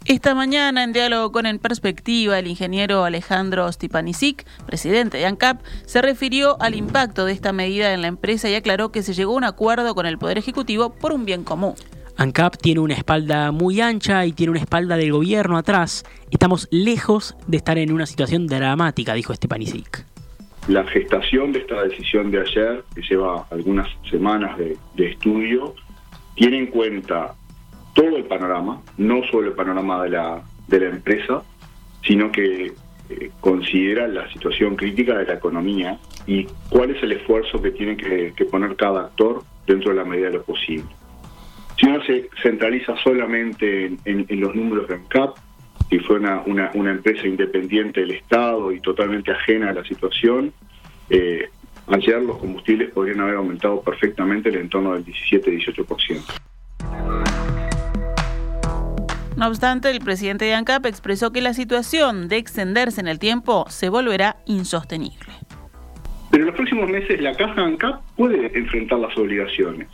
Esta 0.05 0.33
mañana, 0.33 0.83
en 0.83 0.91
diálogo 0.91 1.31
con 1.31 1.45
En 1.45 1.59
Perspectiva, 1.59 2.39
el 2.39 2.47
ingeniero 2.47 3.03
Alejandro 3.03 3.71
Stipanisic, 3.71 4.43
presidente 4.65 5.19
de 5.19 5.27
ANCAP, 5.27 5.61
se 5.85 6.01
refirió 6.01 6.59
al 6.59 6.73
impacto 6.73 7.25
de 7.25 7.33
esta 7.33 7.53
medida 7.53 7.93
en 7.93 8.01
la 8.01 8.07
empresa 8.07 8.49
y 8.49 8.55
aclaró 8.55 8.91
que 8.91 9.03
se 9.03 9.13
llegó 9.13 9.33
a 9.33 9.37
un 9.37 9.43
acuerdo 9.43 9.93
con 9.93 10.07
el 10.07 10.17
Poder 10.17 10.39
Ejecutivo 10.39 10.95
por 10.95 11.11
un 11.11 11.25
bien 11.25 11.43
común. 11.43 11.75
ANCAP 12.19 12.57
tiene 12.57 12.79
una 12.79 12.95
espalda 12.95 13.51
muy 13.51 13.79
ancha 13.79 14.25
y 14.25 14.31
tiene 14.31 14.49
una 14.49 14.59
espalda 14.59 14.97
del 14.97 15.11
gobierno 15.11 15.55
atrás. 15.55 16.03
Estamos 16.31 16.67
lejos 16.71 17.37
de 17.45 17.57
estar 17.57 17.77
en 17.77 17.91
una 17.91 18.07
situación 18.07 18.47
dramática, 18.47 19.13
dijo 19.13 19.35
Stepanisic. 19.35 20.03
La 20.67 20.83
gestación 20.85 21.51
de 21.51 21.59
esta 21.59 21.83
decisión 21.83 22.31
de 22.31 22.41
ayer, 22.41 22.83
que 22.95 23.03
lleva 23.03 23.45
algunas 23.51 23.87
semanas 24.09 24.57
de, 24.57 24.77
estudio, 24.97 25.75
tiene 26.33 26.57
en 26.57 26.67
cuenta 26.67 27.35
todo 27.93 28.17
el 28.17 28.23
panorama, 28.23 28.81
no 28.97 29.21
solo 29.29 29.49
el 29.49 29.53
panorama 29.53 30.01
de 30.03 30.09
la, 30.09 30.41
de 30.67 30.79
la 30.79 30.89
empresa, 30.89 31.43
sino 32.03 32.31
que 32.31 32.73
eh, 33.09 33.31
considera 33.41 34.07
la 34.07 34.27
situación 34.33 34.75
crítica 34.75 35.15
de 35.19 35.25
la 35.25 35.33
economía 35.35 35.99
y 36.25 36.47
cuál 36.69 36.89
es 36.89 37.03
el 37.03 37.11
esfuerzo 37.11 37.61
que 37.61 37.69
tiene 37.69 37.95
que, 37.95 38.33
que 38.35 38.45
poner 38.45 38.75
cada 38.75 39.01
actor 39.01 39.43
dentro 39.67 39.91
de 39.91 39.97
la 39.97 40.03
medida 40.03 40.27
de 40.27 40.33
lo 40.33 40.43
posible. 40.43 40.96
Si 41.77 41.85
uno 41.85 42.03
se 42.03 42.29
centraliza 42.41 42.95
solamente 43.03 43.85
en, 44.03 44.41
los 44.41 44.55
números 44.55 44.87
de 44.87 44.95
ANCAP, 44.95 45.37
si 45.89 45.99
fue 45.99 46.17
una, 46.17 46.41
una, 46.45 46.91
empresa 46.91 47.27
independiente 47.27 48.01
del 48.01 48.11
Estado 48.11 48.71
y 48.71 48.79
totalmente 48.79 49.31
ajena 49.31 49.69
a 49.69 49.73
la 49.73 49.83
situación, 49.85 50.51
eh, 51.09 51.49
ayer 51.87 52.21
los 52.21 52.37
combustibles 52.37 52.91
podrían 52.91 53.21
haber 53.21 53.35
aumentado 53.35 53.81
perfectamente 53.81 54.49
en 54.49 54.69
torno 54.69 54.93
del 54.93 55.05
17-18%. 55.05 56.21
No 59.37 59.47
obstante, 59.47 59.91
el 59.91 59.99
presidente 59.99 60.45
de 60.45 60.55
ANCAP 60.55 60.87
expresó 60.87 61.31
que 61.31 61.41
la 61.41 61.53
situación 61.53 62.27
de 62.27 62.37
extenderse 62.37 62.99
en 63.01 63.07
el 63.07 63.19
tiempo 63.19 63.65
se 63.69 63.89
volverá 63.89 64.37
insostenible. 64.47 65.31
Pero 66.31 66.43
en 66.43 66.47
los 66.47 66.55
próximos 66.55 66.89
meses 66.89 67.21
la 67.21 67.35
caja 67.35 67.61
ANCAP 67.61 68.01
puede 68.15 68.57
enfrentar 68.57 68.97
las 68.97 69.15
obligaciones. 69.15 69.87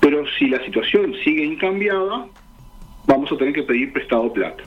Pero 0.00 0.24
si 0.38 0.48
la 0.48 0.64
situación 0.64 1.14
sigue 1.24 1.44
incambiada, 1.44 2.26
vamos 3.06 3.32
a 3.32 3.36
tener 3.36 3.54
que 3.54 3.62
pedir 3.62 3.92
prestado 3.92 4.32
plata. 4.32 4.62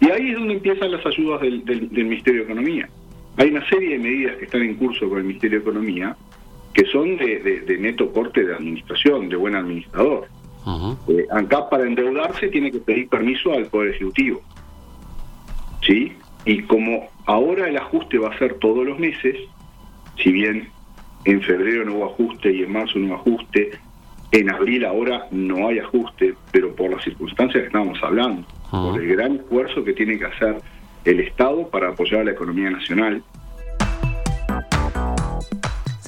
Y 0.00 0.10
ahí 0.10 0.30
es 0.30 0.38
donde 0.38 0.54
empiezan 0.54 0.92
las 0.92 1.04
ayudas 1.04 1.40
del, 1.40 1.90
Ministerio 1.90 2.40
de 2.40 2.52
Economía. 2.52 2.88
Hay 3.36 3.50
una 3.50 3.66
serie 3.68 3.90
de 3.90 3.98
medidas 3.98 4.36
que 4.36 4.44
están 4.44 4.62
en 4.62 4.74
curso 4.74 5.08
con 5.08 5.18
el 5.18 5.24
Ministerio 5.24 5.58
de 5.58 5.62
Economía 5.62 6.16
que 6.74 6.84
son 6.86 7.16
de, 7.16 7.76
neto 7.80 8.12
corte 8.12 8.44
de 8.44 8.54
administración, 8.54 9.28
de 9.28 9.36
buen 9.36 9.56
administrador. 9.56 10.28
Eh, 11.08 11.26
ANCAP 11.30 11.70
para 11.70 11.84
endeudarse 11.84 12.48
tiene 12.48 12.70
que 12.70 12.78
pedir 12.78 13.08
permiso 13.08 13.52
al 13.52 13.66
Poder 13.66 13.94
Ejecutivo. 13.94 14.42
¿Sí? 15.82 16.12
Y 16.44 16.62
como 16.62 17.08
ahora 17.26 17.68
el 17.68 17.76
ajuste 17.76 18.18
va 18.18 18.28
a 18.28 18.38
ser 18.38 18.54
todos 18.54 18.86
los 18.86 18.98
meses, 18.98 19.36
si 20.22 20.30
bien 20.30 20.68
en 21.24 21.42
febrero 21.42 21.84
no 21.84 21.94
hubo 21.94 22.04
ajuste 22.06 22.52
y 22.52 22.62
en 22.62 22.72
marzo 22.72 22.98
no 22.98 23.06
hubo 23.06 23.14
ajuste, 23.16 23.70
en 24.32 24.50
abril 24.50 24.84
ahora 24.84 25.26
no 25.30 25.68
hay 25.68 25.78
ajuste, 25.78 26.34
pero 26.52 26.74
por 26.74 26.90
las 26.90 27.02
circunstancias 27.02 27.62
que 27.62 27.66
estábamos 27.66 27.98
hablando, 28.02 28.46
por 28.70 29.00
el 29.00 29.08
gran 29.08 29.36
esfuerzo 29.36 29.82
que 29.84 29.92
tiene 29.94 30.18
que 30.18 30.26
hacer 30.26 30.60
el 31.04 31.20
Estado 31.20 31.68
para 31.68 31.88
apoyar 31.88 32.20
a 32.20 32.24
la 32.24 32.32
economía 32.32 32.70
nacional. 32.70 33.22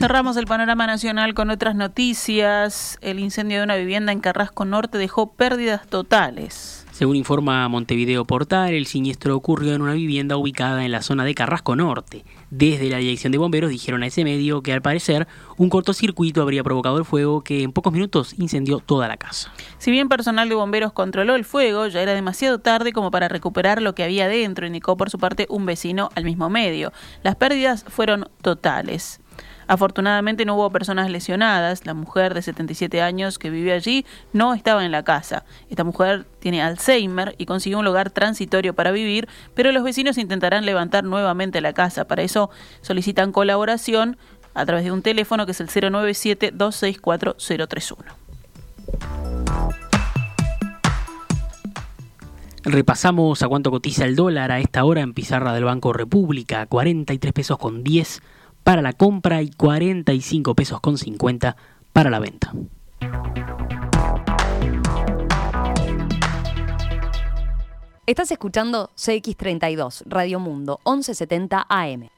Cerramos 0.01 0.39
el 0.39 0.47
panorama 0.47 0.87
nacional 0.87 1.35
con 1.35 1.51
otras 1.51 1.75
noticias. 1.75 2.97
El 3.03 3.19
incendio 3.19 3.59
de 3.59 3.65
una 3.65 3.77
vivienda 3.77 4.13
en 4.13 4.21
Carrasco 4.21 4.65
Norte 4.65 4.97
dejó 4.97 5.35
pérdidas 5.35 5.87
totales. 5.87 6.87
Según 6.91 7.17
informa 7.17 7.69
Montevideo 7.69 8.25
Portal, 8.25 8.73
el 8.73 8.87
siniestro 8.87 9.37
ocurrió 9.37 9.75
en 9.75 9.83
una 9.83 9.93
vivienda 9.93 10.39
ubicada 10.39 10.87
en 10.87 10.93
la 10.93 11.03
zona 11.03 11.27
de 11.27 11.35
Carrasco 11.35 11.77
Norte. 11.77 12.25
Desde 12.49 12.89
la 12.89 12.97
dirección 12.97 13.31
de 13.31 13.37
bomberos 13.37 13.69
dijeron 13.69 14.03
a 14.03 14.07
ese 14.07 14.25
medio 14.25 14.63
que 14.63 14.73
al 14.73 14.81
parecer 14.81 15.29
un 15.59 15.69
cortocircuito 15.69 16.41
habría 16.41 16.65
provocado 16.65 16.97
el 16.97 17.05
fuego 17.05 17.45
que 17.45 17.63
en 17.63 17.73
pocos 17.73 17.93
minutos 17.93 18.35
incendió 18.39 18.79
toda 18.79 19.07
la 19.07 19.19
casa. 19.19 19.53
Si 19.77 19.91
bien 19.91 20.09
personal 20.09 20.49
de 20.49 20.55
bomberos 20.55 20.95
controló 20.95 21.35
el 21.35 21.45
fuego, 21.45 21.89
ya 21.89 22.01
era 22.01 22.15
demasiado 22.15 22.59
tarde 22.59 22.95
como 22.95 23.11
para 23.11 23.29
recuperar 23.29 23.83
lo 23.83 23.95
que 23.95 24.05
había 24.05 24.29
dentro, 24.29 24.67
indicó 24.67 24.97
por 24.97 25.11
su 25.11 25.19
parte 25.19 25.47
un 25.51 25.67
vecino 25.67 26.09
al 26.15 26.25
mismo 26.25 26.49
medio. 26.49 26.91
Las 27.23 27.37
pérdidas 27.37 27.85
fueron 27.87 28.31
totales. 28.41 29.21
Afortunadamente 29.71 30.45
no 30.45 30.57
hubo 30.57 30.69
personas 30.71 31.09
lesionadas. 31.11 31.87
La 31.87 31.95
mujer 31.95 32.35
de 32.35 32.43
77 32.43 33.03
años 33.03 33.39
que 33.39 33.51
vive 33.51 33.73
allí 33.73 34.05
no 34.33 34.53
estaba 34.53 34.85
en 34.85 34.91
la 34.91 35.05
casa. 35.05 35.45
Esta 35.69 35.85
mujer 35.85 36.27
tiene 36.41 36.61
Alzheimer 36.61 37.37
y 37.39 37.47
consiguió 37.47 37.79
un 37.79 37.85
lugar 37.85 38.11
transitorio 38.11 38.75
para 38.75 38.91
vivir, 38.91 39.29
pero 39.55 39.71
los 39.71 39.85
vecinos 39.85 40.19
intentarán 40.19 40.67
levantar 40.67 41.05
nuevamente 41.05 41.61
la 41.61 41.73
casa. 41.73 42.09
Para 42.09 42.25
eso 42.25 42.51
solicitan 42.81 43.31
colaboración 43.31 44.17
a 44.55 44.67
través 44.67 44.83
de 44.83 44.91
un 44.91 45.03
teléfono 45.03 45.47
que 45.47 45.53
es 45.53 45.61
el 45.61 45.69
097 45.69 46.51
264 46.53 47.37
031. 47.69 48.13
Repasamos 52.65 53.41
a 53.45 53.49
cuánto 53.49 53.71
cotiza 53.71 54.05
el 54.05 54.17
dólar 54.17 54.51
a 54.51 54.59
esta 54.59 54.85
hora 54.85 55.03
en 55.03 55.15
pizarra 55.15 55.53
del 55.55 55.63
Banco 55.63 55.93
República, 55.93 56.67
43 56.67 57.33
pesos 57.33 57.57
con 57.57 57.85
10 57.85 58.21
para 58.63 58.83
la 58.83 58.93
compra 58.93 59.43
y 59.43 59.51
45 59.51 60.55
pesos 60.55 60.81
con 60.81 60.99
50 60.99 61.57
para 61.93 62.11
la 62.11 62.19
venta. 62.19 62.53
Estás 68.07 68.33
escuchando 68.33 68.91
CX32, 68.97 70.03
Radio 70.07 70.41
Mundo, 70.41 70.81
1170 70.85 71.67
AM. 71.69 72.09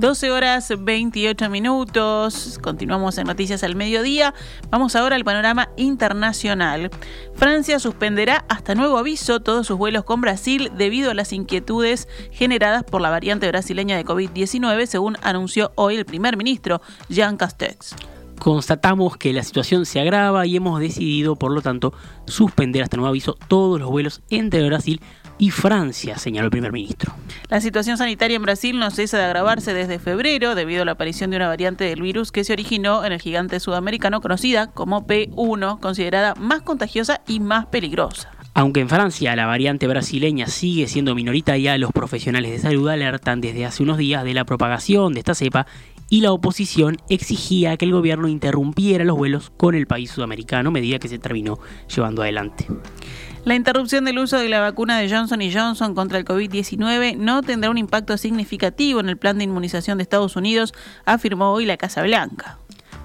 12 0.00 0.30
horas 0.30 0.72
28 0.78 1.50
minutos. 1.50 2.58
Continuamos 2.62 3.18
en 3.18 3.26
Noticias 3.26 3.62
al 3.62 3.76
Mediodía. 3.76 4.32
Vamos 4.70 4.96
ahora 4.96 5.14
al 5.14 5.24
panorama 5.24 5.68
internacional. 5.76 6.90
Francia 7.34 7.78
suspenderá 7.78 8.46
hasta 8.48 8.74
nuevo 8.74 8.96
aviso 8.96 9.40
todos 9.40 9.66
sus 9.66 9.76
vuelos 9.76 10.04
con 10.04 10.22
Brasil 10.22 10.72
debido 10.74 11.10
a 11.10 11.14
las 11.14 11.34
inquietudes 11.34 12.08
generadas 12.32 12.82
por 12.82 13.02
la 13.02 13.10
variante 13.10 13.46
brasileña 13.48 13.98
de 13.98 14.06
COVID-19, 14.06 14.86
según 14.86 15.18
anunció 15.20 15.70
hoy 15.74 15.96
el 15.96 16.06
primer 16.06 16.38
ministro 16.38 16.80
Jean 17.10 17.36
Castex. 17.36 17.94
Constatamos 18.40 19.18
que 19.18 19.34
la 19.34 19.42
situación 19.42 19.84
se 19.84 20.00
agrava 20.00 20.46
y 20.46 20.56
hemos 20.56 20.80
decidido, 20.80 21.36
por 21.36 21.52
lo 21.52 21.60
tanto, 21.60 21.92
suspender 22.24 22.82
hasta 22.82 22.96
nuevo 22.96 23.10
aviso 23.10 23.36
todos 23.48 23.78
los 23.78 23.90
vuelos 23.90 24.22
entre 24.30 24.66
Brasil 24.66 25.02
y 25.02 25.19
Francia, 25.48 26.18
señaló 26.18 26.48
el 26.48 26.50
primer 26.50 26.70
ministro. 26.72 27.14
La 27.48 27.62
situación 27.62 27.96
sanitaria 27.96 28.36
en 28.36 28.42
Brasil 28.42 28.78
no 28.78 28.90
cesa 28.90 29.16
de 29.16 29.24
agravarse 29.24 29.72
desde 29.72 29.98
febrero 29.98 30.54
debido 30.54 30.82
a 30.82 30.84
la 30.84 30.92
aparición 30.92 31.30
de 31.30 31.38
una 31.38 31.48
variante 31.48 31.84
del 31.84 32.02
virus 32.02 32.30
que 32.30 32.44
se 32.44 32.52
originó 32.52 33.06
en 33.06 33.12
el 33.12 33.22
gigante 33.22 33.58
sudamericano 33.58 34.20
conocida 34.20 34.66
como 34.66 35.06
P1, 35.06 35.80
considerada 35.80 36.34
más 36.34 36.60
contagiosa 36.60 37.22
y 37.26 37.40
más 37.40 37.64
peligrosa. 37.66 38.30
Aunque 38.52 38.80
en 38.80 38.88
Francia 38.88 39.34
la 39.36 39.46
variante 39.46 39.86
brasileña 39.86 40.46
sigue 40.46 40.88
siendo 40.88 41.14
minoritaria, 41.14 41.78
los 41.78 41.92
profesionales 41.92 42.50
de 42.50 42.58
salud 42.58 42.88
alertan 42.88 43.40
desde 43.40 43.64
hace 43.64 43.82
unos 43.82 43.96
días 43.96 44.24
de 44.24 44.34
la 44.34 44.44
propagación 44.44 45.14
de 45.14 45.20
esta 45.20 45.34
cepa 45.34 45.66
y 46.10 46.20
la 46.20 46.32
oposición 46.32 46.96
exigía 47.08 47.76
que 47.76 47.84
el 47.84 47.92
gobierno 47.92 48.26
interrumpiera 48.26 49.04
los 49.04 49.16
vuelos 49.16 49.50
con 49.56 49.76
el 49.76 49.86
país 49.86 50.10
sudamericano, 50.10 50.72
medida 50.72 50.98
que 50.98 51.08
se 51.08 51.20
terminó 51.20 51.60
llevando 51.88 52.22
adelante. 52.22 52.66
La 53.44 53.54
interrupción 53.54 54.04
del 54.04 54.18
uso 54.18 54.36
de 54.38 54.50
la 54.50 54.60
vacuna 54.60 54.98
de 54.98 55.08
Johnson 55.08 55.40
Johnson 55.50 55.94
contra 55.94 56.18
el 56.18 56.26
COVID-19 56.26 57.16
no 57.16 57.40
tendrá 57.40 57.70
un 57.70 57.78
impacto 57.78 58.18
significativo 58.18 59.00
en 59.00 59.08
el 59.08 59.16
plan 59.16 59.38
de 59.38 59.44
inmunización 59.44 59.96
de 59.96 60.02
Estados 60.02 60.36
Unidos, 60.36 60.74
afirmó 61.06 61.52
hoy 61.52 61.64
la 61.64 61.78
Casa 61.78 62.02
Blanca. 62.02 62.58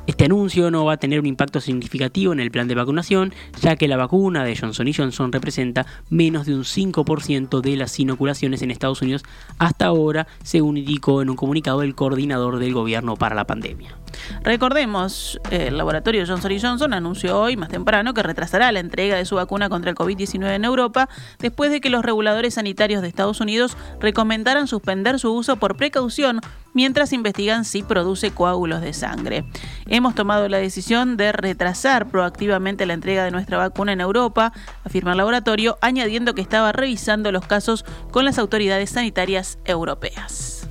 Este 0.07 0.25
anuncio 0.25 0.69
no 0.71 0.83
va 0.83 0.93
a 0.93 0.97
tener 0.97 1.21
un 1.21 1.25
impacto 1.25 1.61
significativo 1.61 2.33
en 2.33 2.41
el 2.41 2.51
plan 2.51 2.67
de 2.67 2.75
vacunación, 2.75 3.33
ya 3.61 3.77
que 3.77 3.87
la 3.87 3.95
vacuna 3.95 4.43
de 4.43 4.57
Johnson 4.57 4.91
Johnson 4.93 5.31
representa 5.31 5.85
menos 6.09 6.45
de 6.45 6.53
un 6.53 6.63
5% 6.63 7.61
de 7.61 7.77
las 7.77 7.97
inoculaciones 7.97 8.61
en 8.61 8.71
Estados 8.71 9.01
Unidos 9.01 9.23
hasta 9.57 9.85
ahora, 9.85 10.27
según 10.43 10.77
indicó 10.77 11.21
en 11.21 11.29
un 11.29 11.37
comunicado 11.37 11.81
el 11.81 11.95
coordinador 11.95 12.59
del 12.59 12.73
gobierno 12.73 13.15
para 13.15 13.35
la 13.35 13.47
pandemia. 13.47 13.95
Recordemos, 14.43 15.39
el 15.51 15.77
laboratorio 15.77 16.25
Johnson 16.25 16.51
Johnson 16.61 16.93
anunció 16.93 17.39
hoy, 17.39 17.57
más 17.57 17.69
temprano, 17.69 18.13
que 18.13 18.23
retrasará 18.23 18.71
la 18.71 18.79
entrega 18.79 19.15
de 19.15 19.25
su 19.25 19.35
vacuna 19.35 19.69
contra 19.69 19.91
el 19.91 19.97
COVID-19 19.97 20.55
en 20.55 20.65
Europa 20.65 21.09
después 21.39 21.71
de 21.71 21.81
que 21.81 21.89
los 21.89 22.03
reguladores 22.05 22.55
sanitarios 22.55 23.01
de 23.01 23.07
Estados 23.07 23.41
Unidos 23.41 23.77
recomendaran 23.99 24.67
suspender 24.67 25.19
su 25.19 25.33
uso 25.33 25.57
por 25.57 25.75
precaución 25.75 26.41
mientras 26.73 27.13
investigan 27.13 27.65
si 27.65 27.81
produce 27.81 28.31
coágulos 28.31 28.81
de 28.81 28.93
sangre. 28.93 29.45
Hemos 29.87 30.13
tomado 30.13 30.47
la 30.49 30.57
decisión 30.57 31.17
de 31.17 31.31
retrasar 31.31 32.07
proactivamente 32.07 32.85
la 32.85 32.93
entrega 32.93 33.23
de 33.23 33.31
nuestra 33.31 33.57
vacuna 33.57 33.93
en 33.93 34.01
Europa, 34.01 34.51
afirma 34.83 35.11
el 35.11 35.17
laboratorio, 35.17 35.77
añadiendo 35.81 36.35
que 36.35 36.41
estaba 36.41 36.71
revisando 36.71 37.31
los 37.31 37.47
casos 37.47 37.85
con 38.11 38.25
las 38.25 38.37
autoridades 38.37 38.91
sanitarias 38.91 39.57
europeas. 39.65 40.67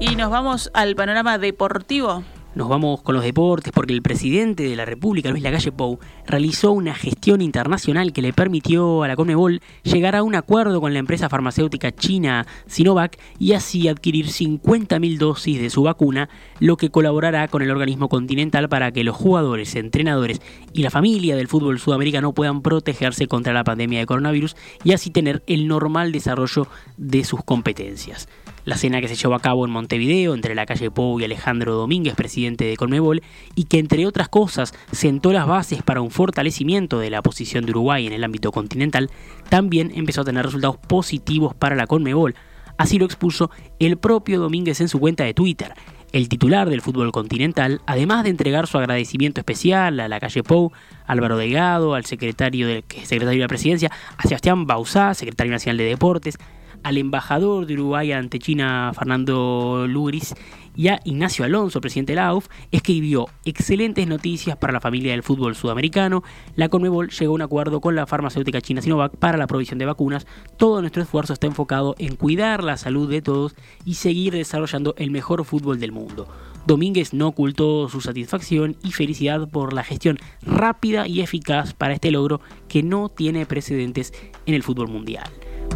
Y 0.00 0.16
nos 0.16 0.30
vamos 0.30 0.70
al 0.72 0.96
panorama 0.96 1.36
deportivo. 1.36 2.24
Nos 2.54 2.68
vamos 2.68 3.02
con 3.02 3.14
los 3.14 3.22
deportes 3.22 3.70
porque 3.72 3.92
el 3.92 4.00
presidente 4.02 4.62
de 4.62 4.74
la 4.74 4.86
República, 4.86 5.30
Luis 5.30 5.42
Lagalle 5.42 5.70
Pou, 5.70 6.00
realizó 6.26 6.72
una 6.72 6.94
gestión 6.94 7.42
internacional 7.42 8.12
que 8.12 8.22
le 8.22 8.32
permitió 8.32 9.04
a 9.04 9.08
la 9.08 9.14
Conmebol 9.14 9.60
llegar 9.84 10.16
a 10.16 10.22
un 10.22 10.34
acuerdo 10.34 10.80
con 10.80 10.94
la 10.94 10.98
empresa 10.98 11.28
farmacéutica 11.28 11.92
china 11.92 12.46
Sinovac 12.66 13.20
y 13.38 13.52
así 13.52 13.88
adquirir 13.88 14.26
50.000 14.26 15.18
dosis 15.18 15.60
de 15.60 15.70
su 15.70 15.82
vacuna, 15.82 16.28
lo 16.58 16.76
que 16.76 16.90
colaborará 16.90 17.46
con 17.46 17.62
el 17.62 17.70
organismo 17.70 18.08
continental 18.08 18.68
para 18.68 18.90
que 18.90 19.04
los 19.04 19.14
jugadores, 19.14 19.76
entrenadores 19.76 20.40
y 20.72 20.82
la 20.82 20.90
familia 20.90 21.36
del 21.36 21.46
fútbol 21.46 21.78
sudamericano 21.78 22.32
puedan 22.32 22.62
protegerse 22.62 23.28
contra 23.28 23.52
la 23.52 23.64
pandemia 23.64 24.00
de 24.00 24.06
coronavirus 24.06 24.56
y 24.82 24.92
así 24.92 25.10
tener 25.10 25.44
el 25.46 25.68
normal 25.68 26.10
desarrollo 26.10 26.66
de 26.96 27.22
sus 27.22 27.44
competencias. 27.44 28.28
La 28.70 28.76
cena 28.76 29.00
que 29.00 29.08
se 29.08 29.16
llevó 29.16 29.34
a 29.34 29.40
cabo 29.40 29.64
en 29.64 29.72
Montevideo 29.72 30.32
entre 30.32 30.54
la 30.54 30.64
calle 30.64 30.92
Pou 30.92 31.18
y 31.18 31.24
Alejandro 31.24 31.74
Domínguez, 31.74 32.14
presidente 32.14 32.66
de 32.66 32.76
Conmebol, 32.76 33.20
y 33.56 33.64
que 33.64 33.80
entre 33.80 34.06
otras 34.06 34.28
cosas 34.28 34.72
sentó 34.92 35.32
las 35.32 35.48
bases 35.48 35.82
para 35.82 36.02
un 36.02 36.12
fortalecimiento 36.12 37.00
de 37.00 37.10
la 37.10 37.20
posición 37.20 37.66
de 37.66 37.72
Uruguay 37.72 38.06
en 38.06 38.12
el 38.12 38.22
ámbito 38.22 38.52
continental, 38.52 39.10
también 39.48 39.90
empezó 39.96 40.20
a 40.20 40.24
tener 40.24 40.44
resultados 40.44 40.76
positivos 40.76 41.52
para 41.52 41.74
la 41.74 41.88
Conmebol. 41.88 42.36
Así 42.78 43.00
lo 43.00 43.06
expuso 43.06 43.50
el 43.80 43.96
propio 43.96 44.38
Domínguez 44.38 44.80
en 44.80 44.88
su 44.88 45.00
cuenta 45.00 45.24
de 45.24 45.34
Twitter. 45.34 45.74
El 46.12 46.28
titular 46.28 46.70
del 46.70 46.80
fútbol 46.80 47.10
continental, 47.10 47.80
además 47.86 48.22
de 48.22 48.30
entregar 48.30 48.68
su 48.68 48.78
agradecimiento 48.78 49.40
especial 49.40 49.98
a 49.98 50.06
la 50.06 50.20
calle 50.20 50.44
Pou, 50.44 50.70
Álvaro 51.08 51.36
Delgado, 51.38 51.96
al 51.96 52.04
secretario 52.04 52.68
de, 52.68 52.84
secretario 53.02 53.40
de 53.40 53.46
la 53.46 53.48
presidencia, 53.48 53.90
a 54.16 54.22
Sebastián 54.28 54.68
Bausá, 54.68 55.12
secretario 55.14 55.50
nacional 55.50 55.78
de 55.78 55.84
deportes, 55.86 56.38
al 56.82 56.98
embajador 56.98 57.66
de 57.66 57.74
Uruguay 57.74 58.12
ante 58.12 58.38
China, 58.38 58.92
Fernando 58.94 59.86
Lugris, 59.88 60.34
y 60.76 60.88
a 60.88 61.00
Ignacio 61.04 61.44
Alonso, 61.44 61.80
presidente 61.80 62.12
de 62.12 62.16
la 62.16 62.28
AUF, 62.28 62.48
escribió 62.70 63.26
excelentes 63.44 64.06
noticias 64.06 64.56
para 64.56 64.72
la 64.72 64.80
familia 64.80 65.12
del 65.12 65.22
fútbol 65.22 65.54
sudamericano. 65.54 66.22
La 66.54 66.68
Conmebol 66.68 67.10
llegó 67.10 67.32
a 67.32 67.34
un 67.34 67.42
acuerdo 67.42 67.80
con 67.80 67.94
la 67.94 68.06
farmacéutica 68.06 68.60
china 68.60 68.80
Sinovac 68.80 69.16
para 69.16 69.36
la 69.36 69.46
provisión 69.46 69.78
de 69.78 69.86
vacunas. 69.86 70.26
Todo 70.56 70.80
nuestro 70.80 71.02
esfuerzo 71.02 71.32
está 71.32 71.46
enfocado 71.46 71.94
en 71.98 72.16
cuidar 72.16 72.62
la 72.62 72.76
salud 72.76 73.10
de 73.10 73.22
todos 73.22 73.54
y 73.84 73.94
seguir 73.94 74.32
desarrollando 74.32 74.94
el 74.96 75.10
mejor 75.10 75.44
fútbol 75.44 75.80
del 75.80 75.92
mundo. 75.92 76.28
Domínguez 76.66 77.14
no 77.14 77.28
ocultó 77.28 77.88
su 77.88 78.00
satisfacción 78.00 78.76
y 78.82 78.92
felicidad 78.92 79.48
por 79.48 79.72
la 79.72 79.82
gestión 79.82 80.18
rápida 80.42 81.06
y 81.06 81.20
eficaz 81.20 81.74
para 81.74 81.94
este 81.94 82.10
logro 82.10 82.40
que 82.68 82.82
no 82.82 83.08
tiene 83.08 83.46
precedentes 83.46 84.12
en 84.46 84.54
el 84.54 84.62
fútbol 84.62 84.88
mundial. 84.88 85.30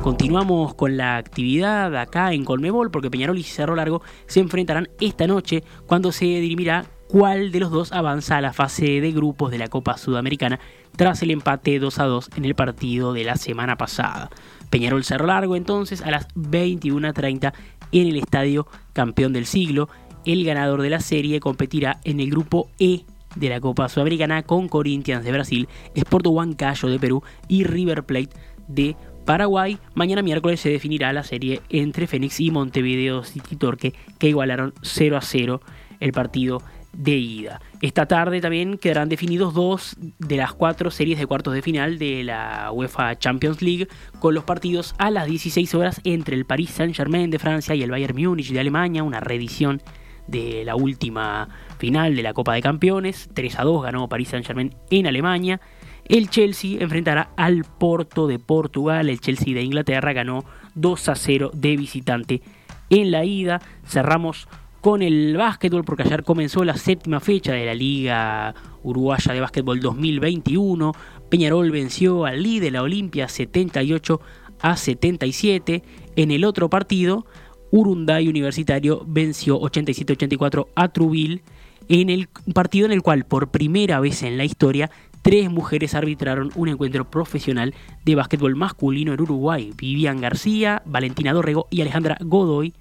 Continuamos 0.05 0.75
con 0.75 0.99
la 0.99 1.17
actividad 1.17 1.97
acá 1.97 2.35
en 2.35 2.45
Colmebol 2.45 2.91
porque 2.91 3.11
Peñarol 3.11 3.39
y 3.39 3.43
Cerro 3.43 3.75
Largo 3.75 4.03
se 4.27 4.41
enfrentarán 4.41 4.91
esta 5.01 5.27
noche 5.27 5.65
cuando 5.87 6.13
se 6.13 6.27
dirimirá 6.27 6.85
cuál 7.09 7.51
de 7.51 7.61
los 7.61 7.71
dos 7.71 7.91
avanza 7.91 8.37
a 8.37 8.43
la 8.43 8.53
fase 8.53 9.01
de 9.01 9.13
grupos 9.13 9.51
de 9.51 9.57
la 9.57 9.69
Copa 9.69 9.97
Sudamericana 9.97 10.61
tras 10.95 11.23
el 11.23 11.31
empate 11.31 11.79
2 11.79 11.99
a 12.01 12.05
2 12.05 12.31
en 12.37 12.45
el 12.45 12.55
partido 12.55 13.15
de 13.15 13.25
la 13.25 13.37
semana 13.37 13.79
pasada. 13.79 14.29
Peñarol 14.69 15.05
Cerro 15.05 15.27
Largo 15.27 15.57
entonces 15.57 16.03
a 16.03 16.11
las 16.11 16.29
21.30 16.35 17.55
en 17.93 18.07
el 18.07 18.17
estadio 18.17 18.67
campeón 18.93 19.33
del 19.33 19.47
siglo. 19.47 19.89
El 20.27 20.45
ganador 20.45 20.83
de 20.83 20.91
la 20.91 21.01
serie 21.01 21.41
competirá 21.41 22.01
en 22.05 22.21
el 22.21 22.29
grupo 22.29 22.69
E 22.79 23.07
de 23.37 23.49
la 23.49 23.59
Copa 23.59 23.89
Sudamericana 23.89 24.43
con 24.43 24.69
Corinthians 24.69 25.25
de 25.25 25.33
Brasil, 25.33 25.69
Sport 25.95 26.27
Huancayo 26.27 26.91
de 26.91 26.99
Perú 26.99 27.23
y 27.49 27.65
River 27.65 28.05
Plate 28.05 28.37
de 28.69 28.97
Paraguay. 29.25 29.79
Mañana 29.95 30.23
miércoles 30.23 30.61
se 30.61 30.71
definirá 30.71 31.13
la 31.13 31.23
serie 31.23 31.61
entre 31.71 32.07
Fénix 32.07 32.41
y 32.41 32.51
Montevideo 32.51 33.25
City 33.25 33.57
Torque, 33.57 33.95
que 34.19 34.29
igualaron 34.29 34.75
0 34.83 35.17
a 35.17 35.21
0 35.21 35.61
el 36.01 36.13
partido 36.13 36.63
de 36.93 37.13
ida. 37.13 37.61
Esta 37.81 38.07
tarde 38.07 38.41
también 38.41 38.79
quedarán 38.79 39.09
definidos 39.09 39.55
dos 39.55 39.97
de 40.01 40.37
las 40.37 40.55
cuatro 40.55 40.91
series 40.91 41.19
de 41.19 41.27
cuartos 41.27 41.55
de 41.55 41.63
final 41.63 41.99
de 41.99 42.25
la 42.25 42.71
UEFA 42.73 43.19
Champions 43.19 43.63
League, 43.63 43.89
con 44.21 44.35
los 44.35 44.45
partidos 44.45 44.95
a 44.99 45.11
las 45.11 45.27
16 45.27 45.75
horas 45.75 46.01
entre 46.05 46.37
el 46.37 46.45
Paris 46.45 46.71
Saint-Germain 46.71 47.31
de 47.31 47.39
Francia 47.39 47.75
y 47.75 47.83
el 47.83 47.91
Bayern 47.91 48.17
Múnich 48.17 48.53
de 48.53 48.61
Alemania, 48.61 49.03
una 49.03 49.21
reedición 49.21 49.83
de 50.27 50.65
la 50.65 50.77
última 50.77 51.49
final 51.79 52.17
de 52.17 52.23
la 52.23 52.33
Copa 52.33 52.55
de 52.55 52.63
Campeones. 52.63 53.29
3 53.35 53.59
a 53.59 53.65
2 53.65 53.83
ganó 53.83 54.09
Paris 54.09 54.29
Saint-Germain 54.29 54.75
en 54.91 55.07
Alemania. 55.07 55.61
El 56.07 56.29
Chelsea 56.29 56.83
enfrentará 56.83 57.31
al 57.37 57.65
Porto 57.65 58.27
de 58.27 58.39
Portugal. 58.39 59.09
El 59.09 59.21
Chelsea 59.21 59.55
de 59.55 59.63
Inglaterra 59.63 60.13
ganó 60.13 60.45
2 60.75 61.09
a 61.09 61.15
0 61.15 61.51
de 61.55 61.77
visitante 61.77 62.43
en 62.91 63.11
la 63.11 63.25
ida. 63.25 63.61
Cerramos 63.87 64.49
con 64.81 65.01
el 65.01 65.37
básquetbol 65.37 65.85
porque 65.85 66.03
ayer 66.03 66.25
comenzó 66.25 66.63
la 66.63 66.77
séptima 66.77 67.21
fecha 67.21 67.53
de 67.53 67.65
la 67.65 67.75
Liga 67.75 68.55
Uruguaya 68.83 69.33
de 69.33 69.41
Básquetbol 69.41 69.81
2021. 69.81 70.93
Peñarol 71.31 71.71
venció 71.71 72.27
al 72.27 72.43
líder 72.43 72.65
de 72.65 72.71
la 72.73 72.83
Olimpia 72.83 73.29
78 73.29 74.21
a 74.61 74.77
77. 74.77 75.83
En 76.17 76.31
el 76.31 76.45
otro 76.45 76.69
partido, 76.69 77.25
Urunday 77.71 78.29
Universitario 78.29 79.03
venció 79.07 79.59
87-84 79.59 80.69
a 80.75 80.89
Trubil 80.89 81.43
en 81.89 82.11
el 82.11 82.29
partido 82.55 82.87
en 82.87 82.93
el 82.93 83.03
cual 83.03 83.25
por 83.25 83.51
primera 83.51 84.01
vez 84.01 84.23
en 84.23 84.37
la 84.37 84.45
historia 84.45 84.91
tres 85.25 85.51
mujeres 85.51 85.95
arbitraron 85.95 86.53
un 86.55 86.69
encuentro 86.69 87.11
profesional 87.11 87.75
de 88.05 88.15
básquetbol 88.15 88.57
masculino 88.57 89.15
en 89.15 89.23
Uruguay. 89.23 89.73
Vivian 89.75 90.21
García, 90.21 90.83
Valentina 90.85 91.33
Dorrego 91.33 91.67
y 91.71 91.81
Alejandra 91.81 92.19
Godoy 92.21 92.75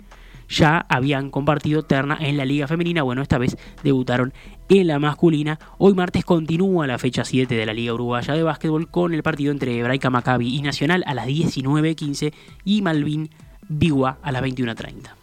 ya 0.50 0.86
habían 0.90 1.32
compartido 1.32 1.84
terna 1.84 2.18
en 2.20 2.36
la 2.36 2.44
liga 2.44 2.68
femenina. 2.68 3.02
Bueno, 3.02 3.22
esta 3.22 3.38
vez 3.38 3.58
debutaron 3.82 4.34
en 4.68 4.88
la 4.88 5.00
masculina. 5.00 5.58
Hoy 5.78 5.94
martes 5.94 6.26
continúa 6.26 6.86
la 6.86 7.00
fecha 7.00 7.24
7 7.24 7.56
de 7.56 7.66
la 7.66 7.74
liga 7.74 7.94
uruguaya 7.94 8.34
de 8.34 8.44
básquetbol 8.44 8.92
con 8.92 9.14
el 9.14 9.24
partido 9.24 9.54
entre 9.54 9.80
Hebraica 9.80 10.10
Maccabi 10.10 10.54
y 10.54 10.62
Nacional 10.62 11.06
a 11.08 11.14
las 11.14 11.28
19.15 11.28 12.34
y 12.66 12.82
Malvin 12.82 13.30
Bigua 13.70 14.18
a 14.22 14.34
las 14.34 14.44
21.30. 14.44 15.23